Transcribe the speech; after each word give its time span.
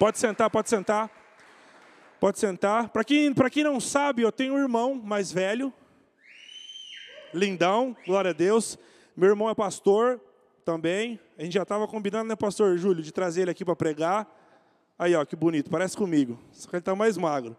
Pode 0.00 0.18
sentar, 0.18 0.48
pode 0.48 0.70
sentar. 0.70 1.10
Pode 2.18 2.38
sentar. 2.38 2.88
Para 2.88 3.04
quem, 3.04 3.34
quem 3.34 3.62
não 3.62 3.78
sabe, 3.78 4.22
eu 4.22 4.32
tenho 4.32 4.54
um 4.54 4.58
irmão 4.58 4.94
mais 4.94 5.30
velho, 5.30 5.70
lindão, 7.34 7.94
glória 8.06 8.30
a 8.30 8.32
Deus. 8.32 8.78
Meu 9.14 9.28
irmão 9.28 9.50
é 9.50 9.54
pastor 9.54 10.18
também. 10.64 11.20
A 11.36 11.42
gente 11.42 11.52
já 11.52 11.64
estava 11.64 11.86
combinando, 11.86 12.30
né, 12.30 12.34
pastor 12.34 12.78
Júlio, 12.78 13.02
de 13.02 13.12
trazer 13.12 13.42
ele 13.42 13.50
aqui 13.50 13.62
para 13.62 13.76
pregar. 13.76 14.26
Aí, 14.98 15.14
ó, 15.14 15.22
que 15.22 15.36
bonito, 15.36 15.68
parece 15.68 15.98
comigo. 15.98 16.38
Só 16.50 16.70
que 16.70 16.76
ele 16.76 16.80
está 16.80 16.96
mais 16.96 17.18
magro. 17.18 17.54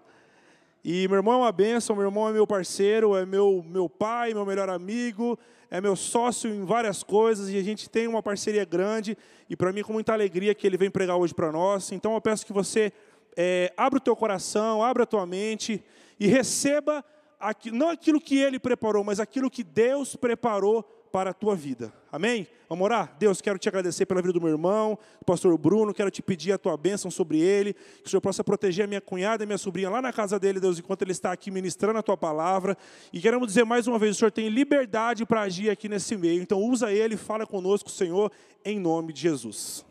E 0.83 1.07
meu 1.07 1.17
irmão 1.17 1.35
é 1.35 1.37
uma 1.37 1.51
bênção, 1.51 1.95
meu 1.95 2.05
irmão 2.05 2.27
é 2.27 2.33
meu 2.33 2.47
parceiro, 2.47 3.15
é 3.15 3.23
meu, 3.23 3.63
meu 3.67 3.87
pai, 3.87 4.33
meu 4.33 4.45
melhor 4.45 4.67
amigo, 4.67 5.37
é 5.69 5.79
meu 5.79 5.95
sócio 5.95 6.49
em 6.49 6.65
várias 6.65 7.03
coisas 7.03 7.49
e 7.49 7.57
a 7.57 7.63
gente 7.63 7.87
tem 7.87 8.07
uma 8.07 8.23
parceria 8.23 8.65
grande 8.65 9.15
e 9.47 9.55
para 9.55 9.71
mim 9.71 9.83
com 9.83 9.93
muita 9.93 10.11
alegria 10.11 10.55
que 10.55 10.65
ele 10.65 10.77
vem 10.77 10.89
pregar 10.89 11.17
hoje 11.17 11.35
para 11.35 11.51
nós. 11.51 11.91
Então 11.91 12.15
eu 12.15 12.21
peço 12.21 12.45
que 12.45 12.51
você 12.51 12.91
é, 13.37 13.71
abra 13.77 13.97
o 13.97 14.01
teu 14.01 14.15
coração, 14.15 14.83
abra 14.83 15.03
a 15.03 15.05
tua 15.05 15.25
mente 15.25 15.83
e 16.19 16.25
receba 16.25 17.05
aqui, 17.39 17.69
não 17.69 17.89
aquilo 17.89 18.19
que 18.19 18.37
ele 18.37 18.57
preparou, 18.57 19.03
mas 19.03 19.19
aquilo 19.19 19.51
que 19.51 19.63
Deus 19.63 20.15
preparou 20.15 20.83
para 21.11 21.31
a 21.31 21.33
tua 21.33 21.55
vida. 21.55 21.93
Amém? 22.11 22.47
Vamos 22.69 22.85
orar? 22.85 23.15
Deus, 23.19 23.41
quero 23.41 23.59
te 23.59 23.67
agradecer 23.67 24.05
pela 24.05 24.21
vida 24.21 24.33
do 24.33 24.39
meu 24.39 24.49
irmão, 24.49 24.97
pastor 25.25 25.57
Bruno, 25.57 25.93
quero 25.93 26.09
te 26.09 26.21
pedir 26.21 26.53
a 26.53 26.57
tua 26.57 26.77
bênção 26.77 27.11
sobre 27.11 27.39
ele, 27.39 27.73
que 27.73 28.05
o 28.05 28.09
Senhor 28.09 28.21
possa 28.21 28.43
proteger 28.43 28.85
a 28.85 28.87
minha 28.87 29.01
cunhada 29.01 29.43
e 29.43 29.45
minha 29.45 29.57
sobrinha 29.57 29.89
lá 29.89 30.01
na 30.01 30.13
casa 30.13 30.39
dele, 30.39 30.59
Deus, 30.59 30.79
enquanto 30.79 31.01
ele 31.01 31.11
está 31.11 31.31
aqui 31.31 31.51
ministrando 31.51 31.99
a 31.99 32.03
tua 32.03 32.15
palavra. 32.15 32.77
E 33.11 33.19
queremos 33.19 33.47
dizer 33.47 33.65
mais 33.65 33.87
uma 33.87 33.99
vez, 33.99 34.15
o 34.15 34.19
Senhor 34.19 34.31
tem 34.31 34.47
liberdade 34.47 35.25
para 35.25 35.41
agir 35.41 35.69
aqui 35.69 35.89
nesse 35.89 36.15
meio, 36.15 36.41
então 36.41 36.59
usa 36.61 36.91
ele, 36.91 37.17
fala 37.17 37.45
conosco, 37.45 37.89
Senhor, 37.89 38.31
em 38.63 38.79
nome 38.79 39.11
de 39.11 39.21
Jesus. 39.21 39.85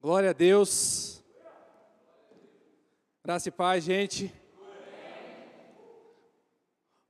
Glória 0.00 0.30
a 0.30 0.32
Deus. 0.32 1.22
Graça 3.22 3.48
e 3.48 3.52
paz, 3.52 3.84
gente. 3.84 4.32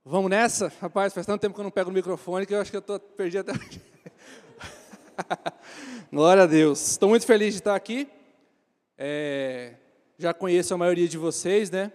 Vamos 0.05 0.29
nessa? 0.29 0.71
Rapaz, 0.81 1.13
faz 1.13 1.25
tanto 1.25 1.41
tempo 1.41 1.53
que 1.53 1.59
eu 1.59 1.63
não 1.63 1.71
pego 1.71 1.89
o 1.89 1.93
microfone 1.93 2.45
que 2.45 2.53
eu 2.53 2.61
acho 2.61 2.71
que 2.71 2.77
eu 2.77 2.79
estou 2.79 2.99
perdi 2.99 3.37
até. 3.37 3.51
Glória 6.11 6.43
a 6.43 6.45
Deus. 6.45 6.91
Estou 6.91 7.09
muito 7.09 7.25
feliz 7.25 7.53
de 7.53 7.59
estar 7.59 7.75
aqui. 7.75 8.07
É, 8.97 9.75
já 10.17 10.33
conheço 10.33 10.73
a 10.73 10.77
maioria 10.77 11.07
de 11.07 11.17
vocês, 11.17 11.69
né? 11.69 11.91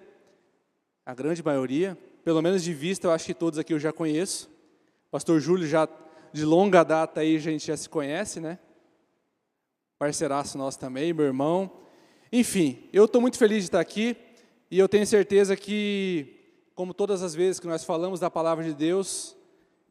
A 1.05 1.15
grande 1.15 1.43
maioria. 1.43 1.97
Pelo 2.23 2.43
menos 2.43 2.63
de 2.63 2.75
vista, 2.75 3.07
eu 3.07 3.11
acho 3.11 3.25
que 3.25 3.35
todos 3.35 3.59
aqui 3.59 3.73
eu 3.73 3.81
já 3.81 3.93
conheço. 3.93 4.51
Pastor 5.11 5.41
Júlio 5.41 5.67
já 5.67 5.89
de 6.31 6.45
longa 6.45 6.85
data 6.85 7.23
aí 7.23 7.37
a 7.37 7.41
gente 7.41 7.67
já 7.67 7.77
se 7.77 7.89
conhece, 7.89 8.39
né? 8.39 8.59
Parceiraço 9.99 10.59
nosso 10.59 10.79
também, 10.79 11.13
meu 11.15 11.25
irmão. 11.25 11.71
Enfim, 12.31 12.87
eu 12.93 13.07
estou 13.07 13.21
muito 13.21 13.39
feliz 13.39 13.61
de 13.61 13.69
estar 13.69 13.81
aqui 13.81 14.15
e 14.71 14.79
eu 14.79 14.89
tenho 14.89 15.07
certeza 15.07 15.57
que 15.57 16.44
como 16.75 16.93
todas 16.93 17.23
as 17.23 17.35
vezes 17.35 17.61
que 17.61 17.67
nós 17.67 17.85
falamos 17.85 18.19
da 18.19 18.31
palavra 18.31 18.65
de 18.65 18.75
Deus, 18.75 19.37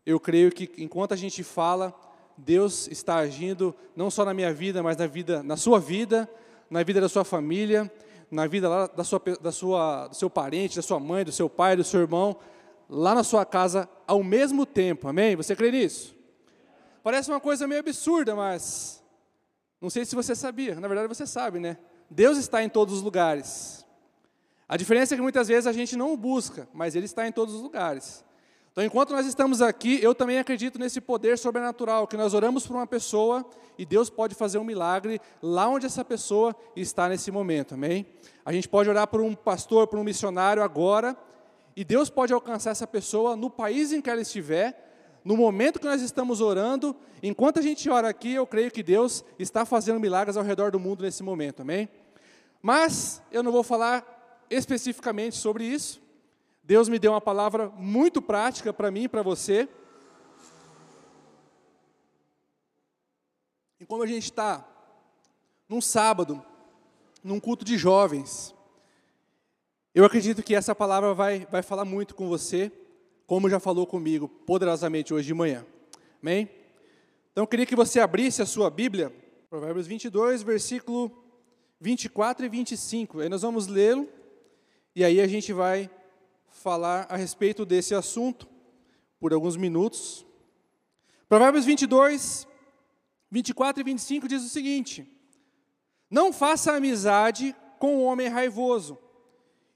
eu 0.06 0.20
creio 0.20 0.52
que 0.52 0.70
enquanto 0.78 1.14
a 1.14 1.18
gente 1.18 1.44
fala, 1.44 1.94
Deus 2.38 2.88
está 2.88 3.18
agindo 3.18 3.74
não 3.96 4.12
só 4.12 4.26
na 4.26 4.34
minha 4.34 4.54
vida, 4.54 4.84
mas 4.84 4.98
na 4.98 5.08
vida, 5.08 5.42
na 5.42 5.56
sua 5.56 5.80
vida, 5.80 6.30
na 6.70 6.84
vida 6.84 7.00
da 7.00 7.08
sua 7.08 7.24
família, 7.24 7.92
na 8.30 8.48
vida 8.48 8.68
lá 8.68 8.88
da 8.88 9.04
sua, 9.04 9.22
da 9.42 9.52
sua, 9.52 10.08
do 10.08 10.16
seu 10.16 10.30
parente, 10.30 10.76
da 10.76 10.82
sua 10.82 11.00
mãe, 11.00 11.24
do 11.24 11.32
seu 11.32 11.50
pai, 11.50 11.76
do 11.76 11.84
seu 11.84 12.02
irmão, 12.02 12.36
lá 12.90 13.16
na 13.16 13.24
sua 13.24 13.46
casa 13.46 13.88
ao 14.06 14.24
mesmo 14.24 14.66
tempo. 14.66 15.08
Amém? 15.08 15.36
Você 15.36 15.56
crê 15.56 15.72
nisso? 15.72 16.16
Parece 17.02 17.30
uma 17.30 17.40
coisa 17.40 17.68
meio 17.68 17.80
absurda, 17.80 18.36
mas 18.36 19.04
não 19.80 19.90
sei 19.90 20.06
se 20.06 20.16
você 20.16 20.36
sabia. 20.36 20.76
Na 20.80 20.88
verdade, 20.88 21.08
você 21.08 21.28
sabe, 21.28 21.60
né? 21.60 21.78
Deus 22.10 22.38
está 22.38 22.64
em 22.64 22.70
todos 22.70 22.96
os 22.96 23.02
lugares. 23.02 23.83
A 24.74 24.76
diferença 24.76 25.14
é 25.14 25.16
que 25.16 25.22
muitas 25.22 25.50
vezes 25.50 25.68
a 25.68 25.72
gente 25.72 25.96
não 25.96 26.14
o 26.14 26.18
busca, 26.18 26.68
mas 26.74 26.96
ele 26.96 27.06
está 27.06 27.28
em 27.28 27.32
todos 27.32 27.54
os 27.54 27.62
lugares. 27.62 28.26
Então, 28.72 28.84
enquanto 28.84 29.12
nós 29.12 29.24
estamos 29.28 29.62
aqui, 29.62 30.00
eu 30.02 30.16
também 30.16 30.40
acredito 30.40 30.80
nesse 30.80 31.00
poder 31.00 31.38
sobrenatural, 31.38 32.08
que 32.08 32.18
nós 32.18 32.34
oramos 32.34 32.66
por 32.66 32.76
uma 32.76 32.88
pessoa 32.88 33.48
e 33.78 33.86
Deus 33.86 34.10
pode 34.10 34.34
fazer 34.34 34.58
um 34.58 34.64
milagre 34.64 35.22
lá 35.44 35.70
onde 35.70 35.86
essa 35.86 36.04
pessoa 36.04 36.56
está 36.76 37.08
nesse 37.08 37.30
momento, 37.30 37.76
amém? 37.76 38.04
A 38.44 38.52
gente 38.52 38.68
pode 38.68 38.90
orar 38.90 39.06
por 39.06 39.22
um 39.22 39.36
pastor, 39.36 39.86
por 39.86 40.00
um 40.00 40.04
missionário 40.04 40.64
agora, 40.64 41.16
e 41.76 41.84
Deus 41.84 42.10
pode 42.10 42.34
alcançar 42.34 42.72
essa 42.72 42.88
pessoa 42.88 43.36
no 43.36 43.52
país 43.52 43.94
em 43.94 44.02
que 44.02 44.10
ela 44.10 44.22
estiver, 44.22 45.22
no 45.24 45.38
momento 45.38 45.80
que 45.80 45.86
nós 45.86 46.02
estamos 46.02 46.42
orando, 46.42 46.96
enquanto 47.22 47.60
a 47.60 47.62
gente 47.62 47.88
ora 47.92 48.10
aqui, 48.10 48.34
eu 48.34 48.48
creio 48.48 48.72
que 48.72 48.82
Deus 48.82 49.24
está 49.38 49.66
fazendo 49.66 50.00
milagres 50.00 50.36
ao 50.36 50.44
redor 50.44 50.72
do 50.72 50.80
mundo 50.80 51.04
nesse 51.04 51.22
momento, 51.22 51.62
amém? 51.62 51.88
Mas 52.60 53.22
eu 53.32 53.44
não 53.44 53.52
vou 53.52 53.62
falar 53.62 54.13
especificamente 54.50 55.36
sobre 55.36 55.66
isso. 55.66 56.02
Deus 56.64 56.88
me 56.88 56.98
deu 56.98 57.12
uma 57.12 57.22
palavra 57.22 57.70
muito 57.70 58.22
prática 58.22 58.72
para 58.72 58.90
mim 58.90 59.04
e 59.04 59.10
para 59.10 59.22
você. 59.22 59.68
E 63.80 63.86
como 63.86 64.04
a 64.04 64.08
gente 64.08 64.24
está 64.24 64.66
num 65.68 65.82
sábado, 65.82 66.44
num 67.22 67.40
culto 67.40 67.66
de 67.66 67.78
jovens, 67.78 68.56
eu 69.94 70.06
acredito 70.06 70.42
que 70.42 70.56
essa 70.56 70.74
palavra 70.74 71.14
vai, 71.14 71.46
vai 71.52 71.62
falar 71.62 71.84
muito 71.84 72.16
com 72.16 72.30
você, 72.30 72.72
como 73.28 73.50
já 73.50 73.60
falou 73.60 73.86
comigo 73.86 74.28
poderosamente 74.28 75.14
hoje 75.14 75.28
de 75.28 75.34
manhã. 75.34 75.66
Amém? 76.22 76.50
Então 77.32 77.44
eu 77.44 77.48
queria 77.48 77.66
que 77.66 77.76
você 77.76 78.00
abrisse 78.00 78.42
a 78.42 78.46
sua 78.46 78.70
Bíblia, 78.70 79.14
Provérbios 79.50 79.86
22, 79.86 80.44
versículo 80.44 81.12
24 81.80 82.46
e 82.46 82.50
25. 82.50 83.20
Aí 83.20 83.28
nós 83.28 83.42
vamos 83.42 83.68
lê-lo 83.68 84.08
e 84.96 85.04
aí 85.04 85.20
a 85.20 85.28
gente 85.28 85.52
vai 85.52 85.90
falar 86.50 87.08
a 87.10 87.16
respeito 87.16 87.66
desse 87.66 87.96
assunto 87.96 88.48
por 89.20 89.34
alguns 89.34 89.58
minutos. 89.58 90.26
Provérbios 91.28 91.66
22, 91.66 92.48
24 93.32 93.82
e 93.82 93.84
25 93.84 94.28
diz 94.28 94.44
o 94.44 94.50
seguinte: 94.50 95.10
Não 96.10 96.32
faça 96.32 96.74
amizade 96.74 97.56
com 97.80 97.98
o 97.98 98.04
homem 98.04 98.28
raivoso, 98.28 98.98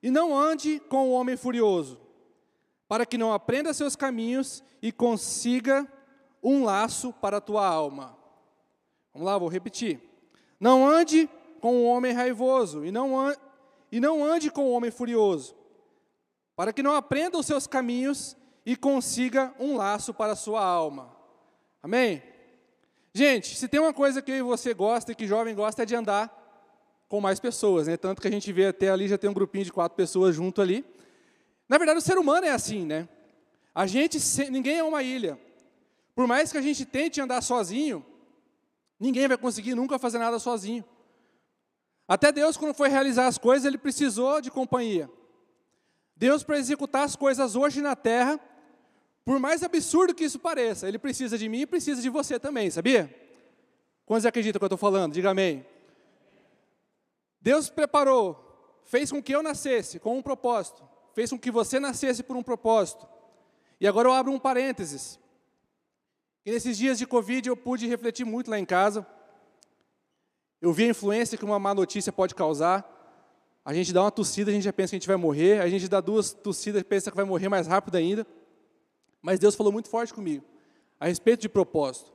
e 0.04 0.12
não 0.12 0.38
ande 0.38 0.80
com 0.82 1.10
o 1.10 1.14
homem 1.14 1.36
furioso, 1.36 2.00
para 2.88 3.06
que 3.06 3.18
não 3.18 3.34
aprenda 3.34 3.74
seus 3.74 3.96
caminhos 3.96 4.64
e 4.82 4.92
consiga 4.92 5.92
um 6.44 6.64
laço 6.64 7.12
para 7.12 7.38
a 7.38 7.42
tua 7.42 7.66
alma. 7.66 8.16
Vamos 9.14 9.26
lá, 9.26 9.38
vou 9.38 9.50
repetir. 9.50 10.00
Não 10.60 10.88
ande 10.88 11.28
com 11.60 11.78
o 11.78 11.86
homem 11.86 12.14
raivoso, 12.14 12.86
e 12.86 12.92
não, 12.92 13.34
e 13.92 14.00
não 14.00 14.24
ande 14.24 14.52
com 14.52 14.66
o 14.66 14.72
homem 14.72 14.92
furioso, 14.92 15.56
para 16.56 16.74
que 16.74 16.84
não 16.84 16.96
aprenda 16.96 17.38
os 17.38 17.46
seus 17.46 17.68
caminhos 17.68 18.36
e 18.66 18.76
consiga 18.76 19.54
um 19.60 19.78
laço 19.78 20.14
para 20.14 20.34
a 20.34 20.36
sua 20.36 20.64
alma. 20.64 21.16
Amém? 21.82 22.22
Gente, 23.14 23.56
se 23.56 23.68
tem 23.68 23.80
uma 23.80 23.94
coisa 23.94 24.22
que 24.22 24.32
eu 24.32 24.36
e 24.36 24.42
você 24.42 24.74
gosta 24.74 25.12
e 25.12 25.16
que 25.16 25.26
jovem 25.26 25.56
gosta 25.56 25.84
é 25.84 25.86
de 25.86 25.96
andar 25.96 26.34
com 27.08 27.22
mais 27.22 27.40
pessoas, 27.40 27.88
né? 27.88 27.96
Tanto 27.96 28.22
que 28.22 28.28
a 28.28 28.32
gente 28.32 28.52
vê 28.52 28.68
até 28.68 28.90
ali 28.90 29.08
já 29.08 29.18
tem 29.18 29.30
um 29.30 29.34
grupinho 29.34 29.64
de 29.66 29.72
quatro 29.72 29.96
pessoas 29.96 30.36
junto 30.36 30.62
ali. 30.62 30.86
Na 31.70 31.78
verdade, 31.78 32.00
o 32.00 32.02
ser 32.02 32.18
humano 32.18 32.46
é 32.46 32.52
assim, 32.52 32.86
né? 32.86 33.08
A 33.74 33.88
gente, 33.88 34.20
ninguém 34.50 34.80
é 34.80 34.84
uma 34.84 35.02
ilha. 35.04 35.40
Por 36.14 36.28
mais 36.28 36.52
que 36.52 36.58
a 36.58 36.62
gente 36.62 36.86
tente 36.86 37.22
andar 37.22 37.42
sozinho, 37.42 38.06
ninguém 39.00 39.28
vai 39.28 39.38
conseguir 39.38 39.76
nunca 39.76 40.00
fazer 40.00 40.18
nada 40.18 40.40
sozinho. 40.40 40.84
Até 42.08 42.32
Deus, 42.32 42.56
quando 42.56 42.74
foi 42.74 42.88
realizar 42.88 43.28
as 43.28 43.38
coisas, 43.38 43.66
ele 43.66 43.78
precisou 43.78 44.40
de 44.40 44.50
companhia. 44.50 45.10
Deus, 46.16 46.44
para 46.44 46.58
executar 46.58 47.04
as 47.04 47.16
coisas 47.16 47.56
hoje 47.56 47.82
na 47.82 47.96
terra, 47.96 48.40
por 49.26 49.40
mais 49.40 49.62
absurdo 49.62 50.16
que 50.16 50.24
isso 50.24 50.40
pareça, 50.40 50.88
ele 50.88 50.98
precisa 50.98 51.38
de 51.38 51.50
mim 51.50 51.62
e 51.62 51.66
precisa 51.66 52.02
de 52.02 52.10
você 52.10 52.40
também, 52.40 52.72
sabia? 52.72 53.14
Quantos 54.06 54.26
acreditam 54.26 54.58
que 54.58 54.64
eu 54.64 54.68
estou 54.68 54.78
falando? 54.78 55.14
Diga 55.14 55.32
amém. 55.32 55.66
Deus 57.42 57.70
preparou, 57.70 58.82
fez 58.86 59.12
com 59.12 59.22
que 59.22 59.36
eu 59.36 59.44
nascesse 59.44 60.00
com 60.00 60.18
um 60.18 60.22
propósito, 60.22 60.82
fez 61.14 61.30
com 61.30 61.38
que 61.38 61.52
você 61.52 61.78
nascesse 61.78 62.24
por 62.24 62.38
um 62.38 62.42
propósito. 62.42 63.08
E 63.80 63.88
agora 63.88 64.08
eu 64.08 64.14
abro 64.14 64.32
um 64.32 64.40
parênteses. 64.40 65.20
E 66.46 66.52
nesses 66.52 66.78
dias 66.78 66.98
de 66.98 67.06
Covid 67.06 67.50
eu 67.50 67.58
pude 67.58 67.86
refletir 67.86 68.26
muito 68.26 68.50
lá 68.50 68.58
em 68.58 68.66
casa. 68.66 69.06
Eu 70.62 70.74
vi 70.74 70.86
a 70.86 70.90
influência 70.90 71.38
que 71.38 71.46
uma 71.46 71.60
má 71.60 71.74
notícia 71.74 72.12
pode 72.12 72.34
causar. 72.34 72.94
A 73.64 73.74
gente 73.74 73.94
dá 73.94 74.02
uma 74.02 74.12
tossida, 74.12 74.50
a 74.50 74.54
gente 74.54 74.64
já 74.64 74.74
pensa 74.74 74.92
que 74.92 74.96
a 74.96 75.00
gente 75.00 75.08
vai 75.08 75.18
morrer. 75.18 75.62
A 75.62 75.70
gente 75.70 75.88
dá 75.88 76.02
duas 76.02 76.34
tossidas 76.34 76.82
e 76.82 76.84
pensa 76.84 77.12
que 77.12 77.18
vai 77.18 77.26
morrer 77.26 77.50
mais 77.50 77.68
rápido 77.68 77.96
ainda. 77.96 78.26
Mas 79.22 79.40
Deus 79.40 79.56
falou 79.56 79.72
muito 79.72 79.90
forte 79.90 80.14
comigo 80.14 80.44
a 81.00 81.08
respeito 81.08 81.42
de 81.42 81.50
propósito. 81.50 82.12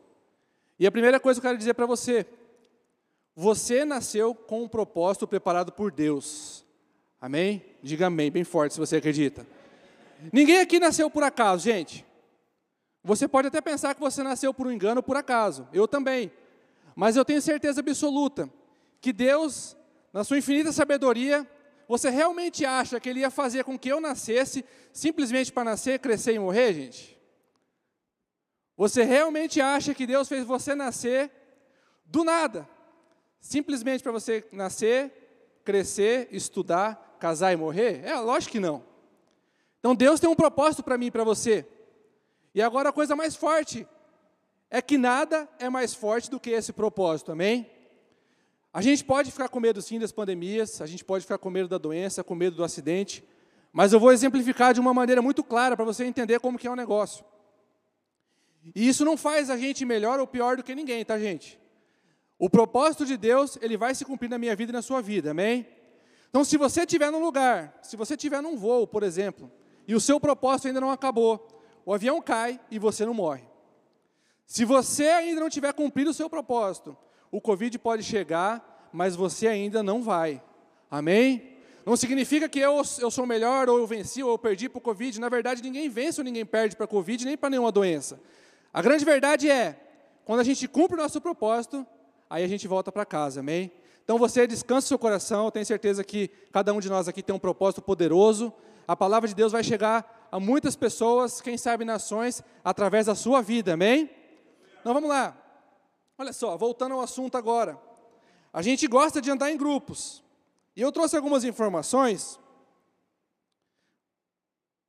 E 0.78 0.86
a 0.86 0.90
primeira 0.90 1.20
coisa 1.20 1.40
que 1.40 1.46
eu 1.46 1.50
quero 1.50 1.58
dizer 1.58 1.74
para 1.74 1.86
você: 1.86 2.26
você 3.34 3.84
nasceu 3.84 4.34
com 4.34 4.62
um 4.64 4.68
propósito 4.68 5.26
preparado 5.26 5.72
por 5.72 5.90
Deus. 5.90 6.64
Amém? 7.20 7.64
Diga 7.82 8.06
amém, 8.06 8.30
bem 8.30 8.44
forte 8.44 8.74
se 8.74 8.80
você 8.80 8.96
acredita. 8.96 9.46
Ninguém 10.32 10.60
aqui 10.60 10.78
nasceu 10.80 11.08
por 11.08 11.22
acaso, 11.22 11.64
gente. 11.64 12.04
Você 13.04 13.26
pode 13.26 13.48
até 13.48 13.60
pensar 13.60 13.94
que 13.94 14.00
você 14.00 14.22
nasceu 14.22 14.54
por 14.54 14.66
um 14.66 14.72
engano 14.72 15.02
por 15.02 15.16
acaso. 15.16 15.68
Eu 15.72 15.88
também. 15.88 16.30
Mas 16.94 17.16
eu 17.16 17.24
tenho 17.24 17.40
certeza 17.40 17.80
absoluta 17.80 18.50
que 19.00 19.12
Deus, 19.12 19.76
na 20.12 20.24
sua 20.24 20.38
infinita 20.38 20.72
sabedoria, 20.72 21.48
você 21.88 22.10
realmente 22.10 22.64
acha 22.64 23.00
que 23.00 23.08
Ele 23.08 23.20
ia 23.20 23.30
fazer 23.30 23.64
com 23.64 23.78
que 23.78 23.88
eu 23.88 24.00
nascesse 24.00 24.64
simplesmente 24.92 25.52
para 25.52 25.64
nascer, 25.64 25.98
crescer 25.98 26.34
e 26.34 26.38
morrer, 26.38 26.72
gente? 26.72 27.18
Você 28.76 29.02
realmente 29.02 29.60
acha 29.60 29.94
que 29.94 30.06
Deus 30.06 30.28
fez 30.28 30.44
você 30.44 30.74
nascer 30.74 31.30
do 32.04 32.24
nada, 32.24 32.68
simplesmente 33.40 34.02
para 34.02 34.12
você 34.12 34.44
nascer, 34.52 35.60
crescer, 35.64 36.28
estudar, 36.30 37.16
casar 37.18 37.52
e 37.52 37.56
morrer? 37.56 38.04
É, 38.04 38.14
lógico 38.18 38.52
que 38.52 38.60
não. 38.60 38.84
Então 39.78 39.94
Deus 39.94 40.20
tem 40.20 40.30
um 40.30 40.34
propósito 40.34 40.82
para 40.82 40.96
mim 40.96 41.06
e 41.06 41.10
para 41.10 41.24
você. 41.24 41.66
E 42.54 42.62
agora 42.62 42.90
a 42.90 42.92
coisa 42.92 43.16
mais 43.16 43.34
forte 43.34 43.86
é 44.72 44.80
que 44.80 44.96
nada 44.96 45.46
é 45.58 45.68
mais 45.68 45.92
forte 45.92 46.30
do 46.30 46.40
que 46.40 46.48
esse 46.48 46.72
propósito, 46.72 47.30
amém? 47.30 47.70
A 48.72 48.80
gente 48.80 49.04
pode 49.04 49.30
ficar 49.30 49.50
com 49.50 49.60
medo 49.60 49.82
sim 49.82 49.98
das 49.98 50.10
pandemias, 50.10 50.80
a 50.80 50.86
gente 50.86 51.04
pode 51.04 51.24
ficar 51.24 51.36
com 51.36 51.50
medo 51.50 51.68
da 51.68 51.76
doença, 51.76 52.24
com 52.24 52.34
medo 52.34 52.56
do 52.56 52.64
acidente, 52.64 53.22
mas 53.70 53.92
eu 53.92 54.00
vou 54.00 54.10
exemplificar 54.10 54.72
de 54.72 54.80
uma 54.80 54.94
maneira 54.94 55.20
muito 55.20 55.44
clara 55.44 55.76
para 55.76 55.84
você 55.84 56.06
entender 56.06 56.40
como 56.40 56.58
que 56.58 56.66
é 56.66 56.70
o 56.70 56.74
negócio. 56.74 57.22
E 58.74 58.88
isso 58.88 59.04
não 59.04 59.14
faz 59.14 59.50
a 59.50 59.58
gente 59.58 59.84
melhor 59.84 60.18
ou 60.18 60.26
pior 60.26 60.56
do 60.56 60.62
que 60.62 60.74
ninguém, 60.74 61.04
tá, 61.04 61.18
gente? 61.18 61.60
O 62.38 62.48
propósito 62.48 63.04
de 63.04 63.18
Deus, 63.18 63.58
ele 63.60 63.76
vai 63.76 63.94
se 63.94 64.06
cumprir 64.06 64.30
na 64.30 64.38
minha 64.38 64.56
vida 64.56 64.72
e 64.72 64.72
na 64.72 64.80
sua 64.80 65.02
vida, 65.02 65.32
amém? 65.32 65.66
Então, 66.30 66.42
se 66.44 66.56
você 66.56 66.80
estiver 66.80 67.12
num 67.12 67.22
lugar, 67.22 67.78
se 67.82 67.94
você 67.94 68.14
estiver 68.14 68.40
num 68.40 68.56
voo, 68.56 68.86
por 68.86 69.02
exemplo, 69.02 69.52
e 69.86 69.94
o 69.94 70.00
seu 70.00 70.18
propósito 70.18 70.68
ainda 70.68 70.80
não 70.80 70.90
acabou, 70.90 71.46
o 71.84 71.92
avião 71.92 72.22
cai 72.22 72.58
e 72.70 72.78
você 72.78 73.04
não 73.04 73.12
morre. 73.12 73.51
Se 74.52 74.66
você 74.66 75.04
ainda 75.08 75.40
não 75.40 75.48
tiver 75.48 75.72
cumprido 75.72 76.10
o 76.10 76.12
seu 76.12 76.28
propósito, 76.28 76.94
o 77.30 77.40
Covid 77.40 77.78
pode 77.78 78.02
chegar, 78.02 78.90
mas 78.92 79.16
você 79.16 79.46
ainda 79.46 79.82
não 79.82 80.02
vai. 80.02 80.42
Amém? 80.90 81.56
Não 81.86 81.96
significa 81.96 82.46
que 82.46 82.58
eu, 82.58 82.82
eu 83.00 83.10
sou 83.10 83.24
melhor, 83.24 83.70
ou 83.70 83.78
eu 83.78 83.86
venci, 83.86 84.22
ou 84.22 84.32
eu 84.32 84.36
perdi 84.36 84.68
para 84.68 84.76
o 84.76 84.82
Covid. 84.82 85.18
Na 85.18 85.30
verdade, 85.30 85.62
ninguém 85.62 85.88
vence 85.88 86.20
ou 86.20 86.24
ninguém 86.26 86.44
perde 86.44 86.76
para 86.76 86.84
a 86.84 86.86
Covid, 86.86 87.24
nem 87.24 87.34
para 87.34 87.48
nenhuma 87.48 87.72
doença. 87.72 88.20
A 88.74 88.82
grande 88.82 89.06
verdade 89.06 89.50
é, 89.50 89.74
quando 90.26 90.40
a 90.40 90.44
gente 90.44 90.68
cumpre 90.68 90.98
o 90.98 91.02
nosso 91.02 91.18
propósito, 91.18 91.86
aí 92.28 92.44
a 92.44 92.46
gente 92.46 92.68
volta 92.68 92.92
para 92.92 93.06
casa, 93.06 93.40
amém? 93.40 93.72
Então 94.04 94.18
você 94.18 94.46
descansa 94.46 94.84
o 94.84 94.88
seu 94.88 94.98
coração, 94.98 95.46
eu 95.46 95.50
tenho 95.50 95.64
certeza 95.64 96.04
que 96.04 96.28
cada 96.52 96.74
um 96.74 96.78
de 96.78 96.90
nós 96.90 97.08
aqui 97.08 97.22
tem 97.22 97.34
um 97.34 97.38
propósito 97.38 97.80
poderoso. 97.80 98.52
A 98.86 98.94
palavra 98.94 99.26
de 99.26 99.34
Deus 99.34 99.52
vai 99.52 99.64
chegar 99.64 100.28
a 100.30 100.38
muitas 100.38 100.76
pessoas, 100.76 101.40
quem 101.40 101.56
sabe 101.56 101.86
nações, 101.86 102.44
através 102.62 103.06
da 103.06 103.14
sua 103.14 103.40
vida, 103.40 103.72
amém? 103.72 104.10
Então 104.82 104.92
vamos 104.92 105.08
lá. 105.08 105.36
Olha 106.18 106.32
só, 106.32 106.56
voltando 106.56 106.94
ao 106.94 107.00
assunto 107.00 107.38
agora. 107.38 107.78
A 108.52 108.60
gente 108.60 108.88
gosta 108.88 109.22
de 109.22 109.30
andar 109.30 109.50
em 109.50 109.56
grupos. 109.56 110.24
E 110.74 110.82
eu 110.82 110.90
trouxe 110.90 111.16
algumas 111.16 111.44
informações 111.44 112.38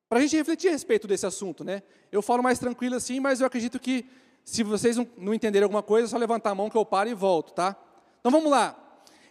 para 0.08 0.18
a 0.18 0.22
gente 0.22 0.36
refletir 0.36 0.68
a 0.68 0.72
respeito 0.72 1.06
desse 1.06 1.24
assunto, 1.24 1.62
né? 1.62 1.82
Eu 2.10 2.22
falo 2.22 2.42
mais 2.42 2.58
tranquilo 2.58 2.96
assim, 2.96 3.20
mas 3.20 3.40
eu 3.40 3.46
acredito 3.46 3.78
que 3.78 4.04
se 4.44 4.64
vocês 4.64 4.96
não 5.16 5.32
entenderem 5.32 5.64
alguma 5.64 5.82
coisa, 5.82 6.08
é 6.08 6.10
só 6.10 6.18
levantar 6.18 6.50
a 6.50 6.54
mão 6.54 6.68
que 6.68 6.76
eu 6.76 6.84
paro 6.84 7.08
e 7.08 7.14
volto, 7.14 7.52
tá? 7.52 7.76
Então 8.18 8.32
vamos 8.32 8.50
lá. 8.50 8.76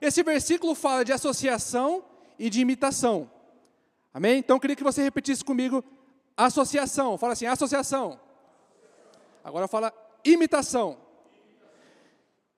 Esse 0.02 0.24
versículo 0.24 0.74
fala 0.74 1.04
de 1.04 1.12
associação 1.12 2.04
e 2.40 2.50
de 2.50 2.62
imitação. 2.62 3.30
Amém? 4.14 4.40
Então 4.40 4.56
eu 4.56 4.60
queria 4.62 4.76
que 4.78 4.84
você 4.84 5.04
repetisse 5.04 5.44
comigo 5.44 5.84
associação. 6.38 7.18
Fala 7.18 7.34
assim, 7.34 7.46
associação. 7.46 8.20
Agora 9.44 9.68
fala 9.68 9.94
imitação. 10.24 10.98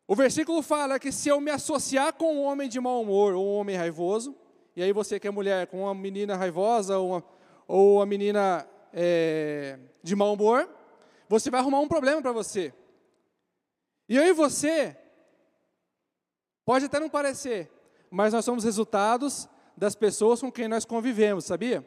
O 0.07 0.15
versículo 0.15 0.61
fala 0.61 0.99
que 0.99 1.11
se 1.11 1.29
eu 1.29 1.41
me 1.41 1.49
associar 1.49 2.13
com 2.13 2.35
um 2.35 2.43
homem 2.43 2.69
de 2.69 2.79
mau 2.79 3.01
humor 3.01 3.33
ou 3.33 3.45
um 3.45 3.55
homem 3.55 3.75
raivoso, 3.75 4.35
e 4.75 4.83
aí 4.83 4.93
você 4.93 5.19
que 5.19 5.27
é 5.27 5.31
mulher 5.31 5.67
com 5.67 5.83
uma 5.83 5.95
menina 5.95 6.35
raivosa 6.35 6.97
ou 6.97 7.09
uma, 7.09 7.23
ou 7.67 7.95
uma 7.95 8.05
menina 8.05 8.67
é, 8.93 9.79
de 10.03 10.15
mau 10.15 10.33
humor, 10.33 10.69
você 11.27 11.49
vai 11.49 11.59
arrumar 11.59 11.79
um 11.79 11.87
problema 11.87 12.21
para 12.21 12.31
você. 12.31 12.73
E 14.07 14.19
aí 14.19 14.31
você, 14.33 14.95
pode 16.63 16.85
até 16.85 16.99
não 16.99 17.09
parecer, 17.09 17.71
mas 18.11 18.33
nós 18.33 18.45
somos 18.45 18.63
resultados 18.63 19.49
das 19.75 19.95
pessoas 19.95 20.39
com 20.39 20.51
quem 20.51 20.67
nós 20.67 20.85
convivemos, 20.85 21.45
sabia? 21.45 21.83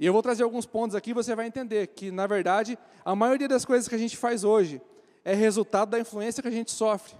E 0.00 0.06
eu 0.06 0.14
vou 0.14 0.22
trazer 0.22 0.42
alguns 0.42 0.64
pontos 0.64 0.96
aqui, 0.96 1.12
você 1.12 1.36
vai 1.36 1.46
entender 1.46 1.88
que, 1.88 2.10
na 2.10 2.26
verdade, 2.26 2.78
a 3.04 3.14
maioria 3.14 3.46
das 3.46 3.66
coisas 3.66 3.86
que 3.86 3.94
a 3.94 3.98
gente 3.98 4.16
faz 4.16 4.44
hoje 4.44 4.80
é 5.22 5.34
resultado 5.34 5.90
da 5.90 6.00
influência 6.00 6.42
que 6.42 6.48
a 6.48 6.50
gente 6.50 6.70
sofre 6.70 7.14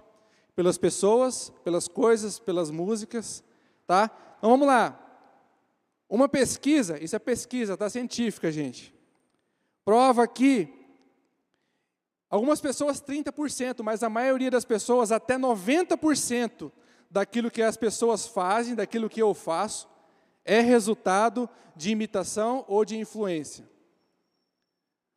pelas 0.55 0.79
pessoas, 0.79 1.53
pelas 1.63 1.87
coisas, 1.87 2.39
pelas 2.39 2.71
músicas, 2.71 3.43
tá? 3.85 4.09
Então 4.39 4.49
vamos 4.49 4.65
lá. 4.65 4.99
Uma 6.09 6.27
pesquisa, 6.27 7.01
isso 7.01 7.15
é 7.15 7.19
pesquisa, 7.19 7.77
tá 7.77 7.87
científica, 7.87 8.51
gente. 8.51 8.91
Prova 9.85 10.27
que 10.27 10.67
algumas 12.31 12.59
pessoas 12.59 12.99
30%, 12.99 13.83
mas 13.83 14.01
a 14.01 14.09
maioria 14.09 14.49
das 14.49 14.65
pessoas 14.65 15.11
até 15.11 15.37
90% 15.37 16.71
daquilo 17.11 17.51
que 17.51 17.61
as 17.61 17.77
pessoas 17.77 18.25
fazem, 18.25 18.73
daquilo 18.73 19.07
que 19.07 19.21
eu 19.21 19.35
faço, 19.35 19.87
é 20.45 20.59
resultado 20.59 21.49
de 21.75 21.91
imitação 21.91 22.65
ou 22.67 22.83
de 22.83 22.97
influência. 22.97 23.69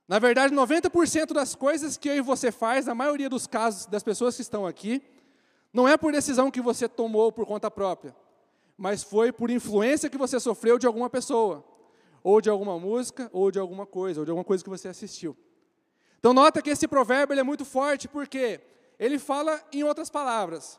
Na 0.06 0.18
verdade, 0.18 0.54
90% 0.54 1.32
das 1.32 1.54
coisas 1.54 1.96
que 1.96 2.08
eu 2.08 2.16
e 2.16 2.20
você 2.20 2.52
faz, 2.52 2.86
na 2.86 2.94
maioria 2.94 3.28
dos 3.28 3.46
casos 3.46 3.86
das 3.86 4.02
pessoas 4.02 4.36
que 4.36 4.42
estão 4.42 4.66
aqui, 4.66 5.02
não 5.72 5.88
é 5.88 5.96
por 5.96 6.12
decisão 6.12 6.50
que 6.50 6.60
você 6.60 6.88
tomou 6.88 7.32
por 7.32 7.46
conta 7.46 7.70
própria, 7.70 8.14
mas 8.76 9.02
foi 9.02 9.32
por 9.32 9.50
influência 9.50 10.10
que 10.10 10.18
você 10.18 10.38
sofreu 10.38 10.78
de 10.78 10.86
alguma 10.86 11.08
pessoa, 11.08 11.64
ou 12.22 12.40
de 12.40 12.50
alguma 12.50 12.78
música, 12.78 13.30
ou 13.32 13.50
de 13.50 13.58
alguma 13.58 13.86
coisa, 13.86 14.20
ou 14.20 14.24
de 14.24 14.30
alguma 14.30 14.44
coisa 14.44 14.62
que 14.62 14.70
você 14.70 14.88
assistiu. 14.88 15.36
Então 16.20 16.32
nota 16.32 16.62
que 16.62 16.70
esse 16.70 16.86
provérbio 16.86 17.38
é 17.38 17.42
muito 17.42 17.64
forte 17.64 18.06
porque 18.06 18.60
ele 18.98 19.18
fala 19.18 19.62
em 19.72 19.82
outras 19.82 20.10
palavras. 20.10 20.78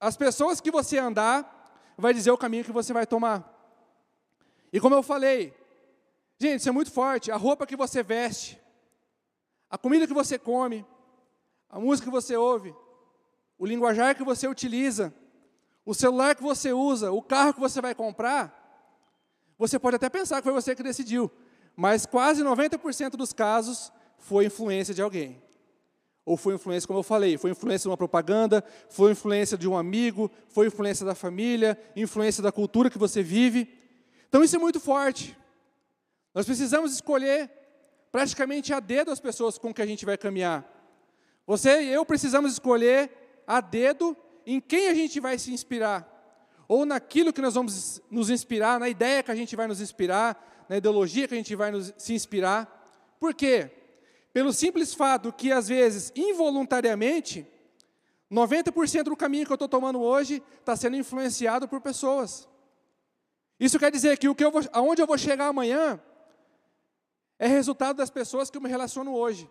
As 0.00 0.16
pessoas 0.16 0.60
que 0.60 0.70
você 0.70 0.98
andar 0.98 1.55
vai 1.96 2.12
dizer 2.12 2.30
o 2.30 2.38
caminho 2.38 2.64
que 2.64 2.72
você 2.72 2.92
vai 2.92 3.06
tomar. 3.06 3.52
E 4.72 4.80
como 4.80 4.94
eu 4.94 5.02
falei, 5.02 5.54
Gente, 6.38 6.60
isso 6.60 6.68
é 6.68 6.72
muito 6.72 6.90
forte. 6.90 7.30
A 7.30 7.36
roupa 7.36 7.66
que 7.66 7.76
você 7.76 8.02
veste, 8.02 8.60
a 9.70 9.78
comida 9.78 10.06
que 10.06 10.12
você 10.12 10.38
come, 10.38 10.84
a 11.68 11.80
música 11.80 12.06
que 12.06 12.12
você 12.12 12.36
ouve, 12.36 12.74
o 13.58 13.64
linguajar 13.64 14.14
que 14.14 14.22
você 14.22 14.46
utiliza, 14.46 15.14
o 15.84 15.94
celular 15.94 16.34
que 16.34 16.42
você 16.42 16.72
usa, 16.72 17.10
o 17.10 17.22
carro 17.22 17.54
que 17.54 17.60
você 17.60 17.80
vai 17.80 17.94
comprar, 17.94 18.62
você 19.58 19.78
pode 19.78 19.96
até 19.96 20.10
pensar 20.10 20.36
que 20.36 20.42
foi 20.42 20.52
você 20.52 20.74
que 20.74 20.82
decidiu, 20.82 21.30
mas 21.74 22.04
quase 22.04 22.42
90% 22.42 23.10
dos 23.10 23.32
casos 23.32 23.90
foi 24.18 24.46
influência 24.46 24.92
de 24.92 25.00
alguém. 25.00 25.42
Ou 26.26 26.36
foi 26.36 26.56
influência, 26.56 26.88
como 26.88 26.98
eu 26.98 27.04
falei, 27.04 27.38
foi 27.38 27.52
influência 27.52 27.82
de 27.84 27.88
uma 27.88 27.96
propaganda, 27.96 28.62
foi 28.90 29.12
influência 29.12 29.56
de 29.56 29.68
um 29.68 29.76
amigo, 29.76 30.28
foi 30.48 30.66
influência 30.66 31.06
da 31.06 31.14
família, 31.14 31.78
influência 31.94 32.42
da 32.42 32.50
cultura 32.50 32.90
que 32.90 32.98
você 32.98 33.22
vive. 33.22 33.72
Então 34.28 34.42
isso 34.42 34.56
é 34.56 34.58
muito 34.58 34.80
forte. 34.80 35.38
Nós 36.34 36.44
precisamos 36.44 36.92
escolher 36.92 37.48
praticamente 38.10 38.72
a 38.72 38.80
dedo 38.80 39.12
as 39.12 39.20
pessoas 39.20 39.56
com 39.56 39.72
que 39.72 39.80
a 39.80 39.86
gente 39.86 40.04
vai 40.04 40.18
caminhar. 40.18 40.68
Você 41.46 41.84
e 41.84 41.92
eu 41.92 42.04
precisamos 42.04 42.52
escolher 42.52 43.08
a 43.46 43.60
dedo 43.60 44.16
em 44.44 44.60
quem 44.60 44.88
a 44.88 44.94
gente 44.94 45.20
vai 45.20 45.38
se 45.38 45.52
inspirar. 45.52 46.12
Ou 46.66 46.84
naquilo 46.84 47.32
que 47.32 47.40
nós 47.40 47.54
vamos 47.54 48.02
nos 48.10 48.30
inspirar, 48.30 48.80
na 48.80 48.88
ideia 48.88 49.22
que 49.22 49.30
a 49.30 49.36
gente 49.36 49.54
vai 49.54 49.68
nos 49.68 49.80
inspirar, 49.80 50.66
na 50.68 50.76
ideologia 50.76 51.28
que 51.28 51.34
a 51.34 51.36
gente 51.36 51.54
vai 51.54 51.70
nos, 51.70 51.94
se 51.96 52.14
inspirar. 52.14 52.90
Por 53.20 53.32
quê? 53.32 53.70
Pelo 54.36 54.52
simples 54.52 54.92
fato 54.92 55.32
que, 55.32 55.50
às 55.50 55.68
vezes, 55.68 56.12
involuntariamente, 56.14 57.46
90% 58.30 59.04
do 59.04 59.16
caminho 59.16 59.46
que 59.46 59.52
eu 59.52 59.54
estou 59.54 59.66
tomando 59.66 59.98
hoje 59.98 60.42
está 60.60 60.76
sendo 60.76 60.94
influenciado 60.94 61.66
por 61.66 61.80
pessoas. 61.80 62.46
Isso 63.58 63.78
quer 63.78 63.90
dizer 63.90 64.18
que 64.18 64.28
o 64.28 64.34
que 64.34 64.44
eu 64.44 64.50
vou, 64.50 64.60
aonde 64.74 65.00
eu 65.00 65.06
vou 65.06 65.16
chegar 65.16 65.46
amanhã 65.46 65.98
é 67.38 67.46
resultado 67.46 67.96
das 67.96 68.10
pessoas 68.10 68.50
que 68.50 68.58
eu 68.58 68.60
me 68.60 68.68
relaciono 68.68 69.14
hoje. 69.14 69.48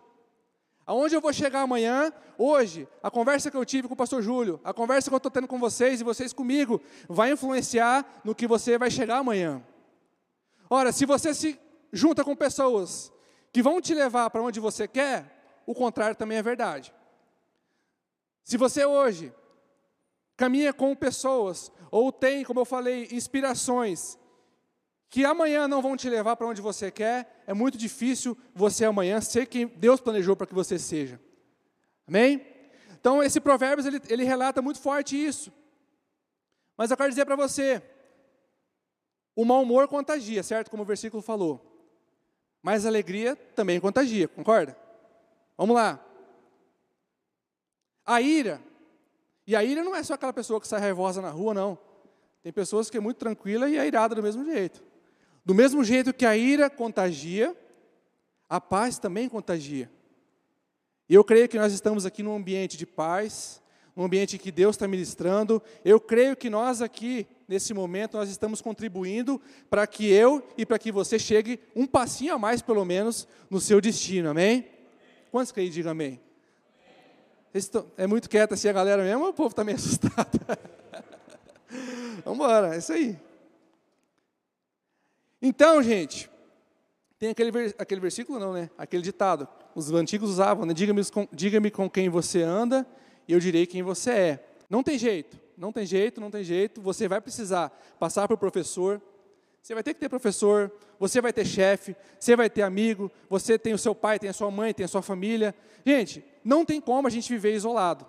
Aonde 0.86 1.16
eu 1.16 1.20
vou 1.20 1.32
chegar 1.32 1.62
amanhã, 1.62 2.12
hoje, 2.38 2.86
a 3.02 3.10
conversa 3.10 3.50
que 3.50 3.56
eu 3.56 3.64
tive 3.64 3.88
com 3.88 3.94
o 3.94 3.96
pastor 3.96 4.22
Júlio, 4.22 4.60
a 4.62 4.72
conversa 4.72 5.10
que 5.10 5.14
eu 5.14 5.16
estou 5.16 5.32
tendo 5.32 5.48
com 5.48 5.58
vocês 5.58 6.00
e 6.00 6.04
vocês 6.04 6.32
comigo, 6.32 6.80
vai 7.08 7.32
influenciar 7.32 8.20
no 8.22 8.36
que 8.36 8.46
você 8.46 8.78
vai 8.78 8.92
chegar 8.92 9.16
amanhã. 9.16 9.66
Ora, 10.70 10.92
se 10.92 11.04
você 11.04 11.34
se 11.34 11.58
junta 11.92 12.22
com 12.22 12.36
pessoas 12.36 13.12
que 13.56 13.62
vão 13.62 13.80
te 13.80 13.94
levar 13.94 14.28
para 14.28 14.42
onde 14.42 14.60
você 14.60 14.86
quer, 14.86 15.24
o 15.64 15.74
contrário 15.74 16.14
também 16.14 16.36
é 16.36 16.42
verdade. 16.42 16.92
Se 18.44 18.58
você 18.58 18.84
hoje 18.84 19.32
caminha 20.36 20.74
com 20.74 20.94
pessoas, 20.94 21.72
ou 21.90 22.12
tem, 22.12 22.44
como 22.44 22.60
eu 22.60 22.66
falei, 22.66 23.08
inspirações 23.10 24.18
que 25.08 25.24
amanhã 25.24 25.66
não 25.66 25.80
vão 25.80 25.96
te 25.96 26.06
levar 26.10 26.36
para 26.36 26.46
onde 26.46 26.60
você 26.60 26.90
quer, 26.90 27.42
é 27.46 27.54
muito 27.54 27.78
difícil 27.78 28.36
você 28.54 28.84
amanhã 28.84 29.22
ser 29.22 29.46
quem 29.46 29.66
Deus 29.66 30.00
planejou 30.00 30.36
para 30.36 30.46
que 30.46 30.54
você 30.54 30.78
seja. 30.78 31.18
Amém? 32.06 32.46
Então, 32.90 33.22
esse 33.22 33.40
Provérbios, 33.40 33.86
ele, 33.86 34.02
ele 34.10 34.24
relata 34.24 34.60
muito 34.60 34.80
forte 34.80 35.16
isso. 35.16 35.50
Mas 36.76 36.90
eu 36.90 36.96
quero 36.98 37.08
dizer 37.08 37.24
para 37.24 37.36
você, 37.36 37.82
o 39.34 39.46
mau 39.46 39.62
humor 39.62 39.88
contagia, 39.88 40.42
certo? 40.42 40.70
Como 40.70 40.82
o 40.82 40.86
versículo 40.86 41.22
falou. 41.22 41.75
Mas 42.66 42.84
a 42.84 42.88
alegria 42.88 43.36
também 43.54 43.78
contagia, 43.78 44.26
concorda? 44.26 44.76
Vamos 45.56 45.76
lá. 45.76 46.04
A 48.04 48.20
ira. 48.20 48.60
E 49.46 49.54
a 49.54 49.62
ira 49.62 49.84
não 49.84 49.94
é 49.94 50.02
só 50.02 50.14
aquela 50.14 50.32
pessoa 50.32 50.60
que 50.60 50.66
sai 50.66 50.80
raivosa 50.80 51.22
na 51.22 51.30
rua, 51.30 51.54
não. 51.54 51.78
Tem 52.42 52.52
pessoas 52.52 52.90
que 52.90 52.96
é 52.96 53.00
muito 53.00 53.18
tranquila 53.18 53.70
e 53.70 53.78
é 53.78 53.86
irada 53.86 54.16
do 54.16 54.22
mesmo 54.22 54.44
jeito. 54.44 54.82
Do 55.44 55.54
mesmo 55.54 55.84
jeito 55.84 56.12
que 56.12 56.26
a 56.26 56.36
ira 56.36 56.68
contagia, 56.68 57.56
a 58.48 58.60
paz 58.60 58.98
também 58.98 59.28
contagia. 59.28 59.88
E 61.08 61.14
eu 61.14 61.22
creio 61.22 61.48
que 61.48 61.60
nós 61.60 61.72
estamos 61.72 62.04
aqui 62.04 62.20
num 62.20 62.34
ambiente 62.34 62.76
de 62.76 62.84
paz, 62.84 63.62
um 63.96 64.04
ambiente 64.04 64.36
que 64.36 64.52
Deus 64.52 64.76
está 64.76 64.86
ministrando. 64.86 65.62
Eu 65.84 65.98
creio 65.98 66.36
que 66.36 66.50
nós 66.50 66.82
aqui, 66.82 67.26
nesse 67.48 67.72
momento, 67.72 68.18
nós 68.18 68.28
estamos 68.28 68.60
contribuindo 68.60 69.40
para 69.70 69.86
que 69.86 70.06
eu 70.10 70.46
e 70.58 70.66
para 70.66 70.78
que 70.78 70.92
você 70.92 71.18
chegue 71.18 71.58
um 71.74 71.86
passinho 71.86 72.34
a 72.34 72.38
mais, 72.38 72.60
pelo 72.60 72.84
menos, 72.84 73.26
no 73.48 73.58
seu 73.58 73.80
destino, 73.80 74.28
amém? 74.28 74.66
Quantos 75.30 75.50
creem, 75.50 75.70
digam 75.70 75.92
amém? 75.92 76.20
É 77.96 78.06
muito 78.06 78.28
quieto 78.28 78.52
assim 78.52 78.68
a 78.68 78.72
galera 78.72 79.02
mesmo, 79.02 79.28
o 79.28 79.32
povo 79.32 79.48
está 79.48 79.64
meio 79.64 79.78
assustado. 79.78 80.38
Vamos 82.22 82.38
embora, 82.38 82.74
é 82.74 82.78
isso 82.78 82.92
aí. 82.92 83.16
Então, 85.40 85.82
gente, 85.82 86.28
tem 87.18 87.30
aquele, 87.30 87.50
aquele 87.78 88.00
versículo, 88.00 88.38
não, 88.38 88.52
né? 88.52 88.68
Aquele 88.76 89.02
ditado. 89.02 89.48
Os 89.74 89.90
antigos 89.90 90.28
usavam, 90.28 90.66
né? 90.66 90.74
Diga-me 90.74 91.00
diga 91.32 91.70
com 91.70 91.88
quem 91.88 92.10
você 92.10 92.42
anda 92.42 92.86
e 93.26 93.32
eu 93.32 93.40
direi 93.40 93.66
quem 93.66 93.82
você 93.82 94.10
é. 94.10 94.48
Não 94.68 94.82
tem 94.82 94.98
jeito, 94.98 95.38
não 95.56 95.72
tem 95.72 95.86
jeito, 95.86 96.20
não 96.20 96.30
tem 96.30 96.44
jeito. 96.44 96.80
Você 96.80 97.08
vai 97.08 97.20
precisar 97.20 97.70
passar 97.98 98.26
por 98.28 98.36
professor, 98.36 99.00
você 99.62 99.74
vai 99.74 99.82
ter 99.82 99.94
que 99.94 100.00
ter 100.00 100.08
professor, 100.08 100.72
você 100.98 101.20
vai 101.20 101.32
ter 101.32 101.44
chefe, 101.44 101.96
você 102.18 102.36
vai 102.36 102.48
ter 102.48 102.62
amigo, 102.62 103.10
você 103.28 103.58
tem 103.58 103.74
o 103.74 103.78
seu 103.78 103.94
pai, 103.94 104.18
tem 104.18 104.30
a 104.30 104.32
sua 104.32 104.50
mãe, 104.50 104.72
tem 104.72 104.84
a 104.84 104.88
sua 104.88 105.02
família. 105.02 105.54
Gente, 105.84 106.24
não 106.44 106.64
tem 106.64 106.80
como 106.80 107.08
a 107.08 107.10
gente 107.10 107.28
viver 107.32 107.52
isolado. 107.52 108.06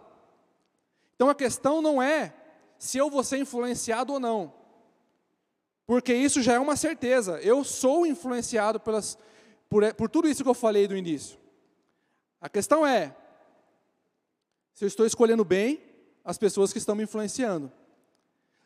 Então 1.16 1.30
a 1.30 1.36
questão 1.36 1.82
não 1.82 2.00
é 2.00 2.32
se 2.78 3.00
eu 3.00 3.10
vou 3.10 3.24
ser 3.24 3.40
influenciado 3.40 4.14
ou 4.14 4.20
não. 4.20 4.54
Porque 5.88 6.14
isso 6.14 6.44
já 6.44 6.54
é 6.54 6.60
uma 6.60 6.76
certeza. 6.76 7.40
Eu 7.42 7.64
sou 7.64 8.06
influenciado 8.06 8.80
pelas, 8.80 9.18
por, 9.68 9.94
por 9.96 10.10
tudo 10.10 10.28
isso 10.28 10.44
que 10.44 10.50
eu 10.50 10.54
falei 10.54 10.88
do 10.88 10.96
início. 10.96 11.40
A 12.40 12.48
questão 12.48 12.86
é, 12.86 13.16
se 14.78 14.86
eu 14.86 14.88
estou 14.88 15.08
escolhendo 15.08 15.44
bem 15.44 15.82
as 16.24 16.38
pessoas 16.38 16.72
que 16.72 16.78
estão 16.78 16.94
me 16.94 17.02
influenciando. 17.02 17.72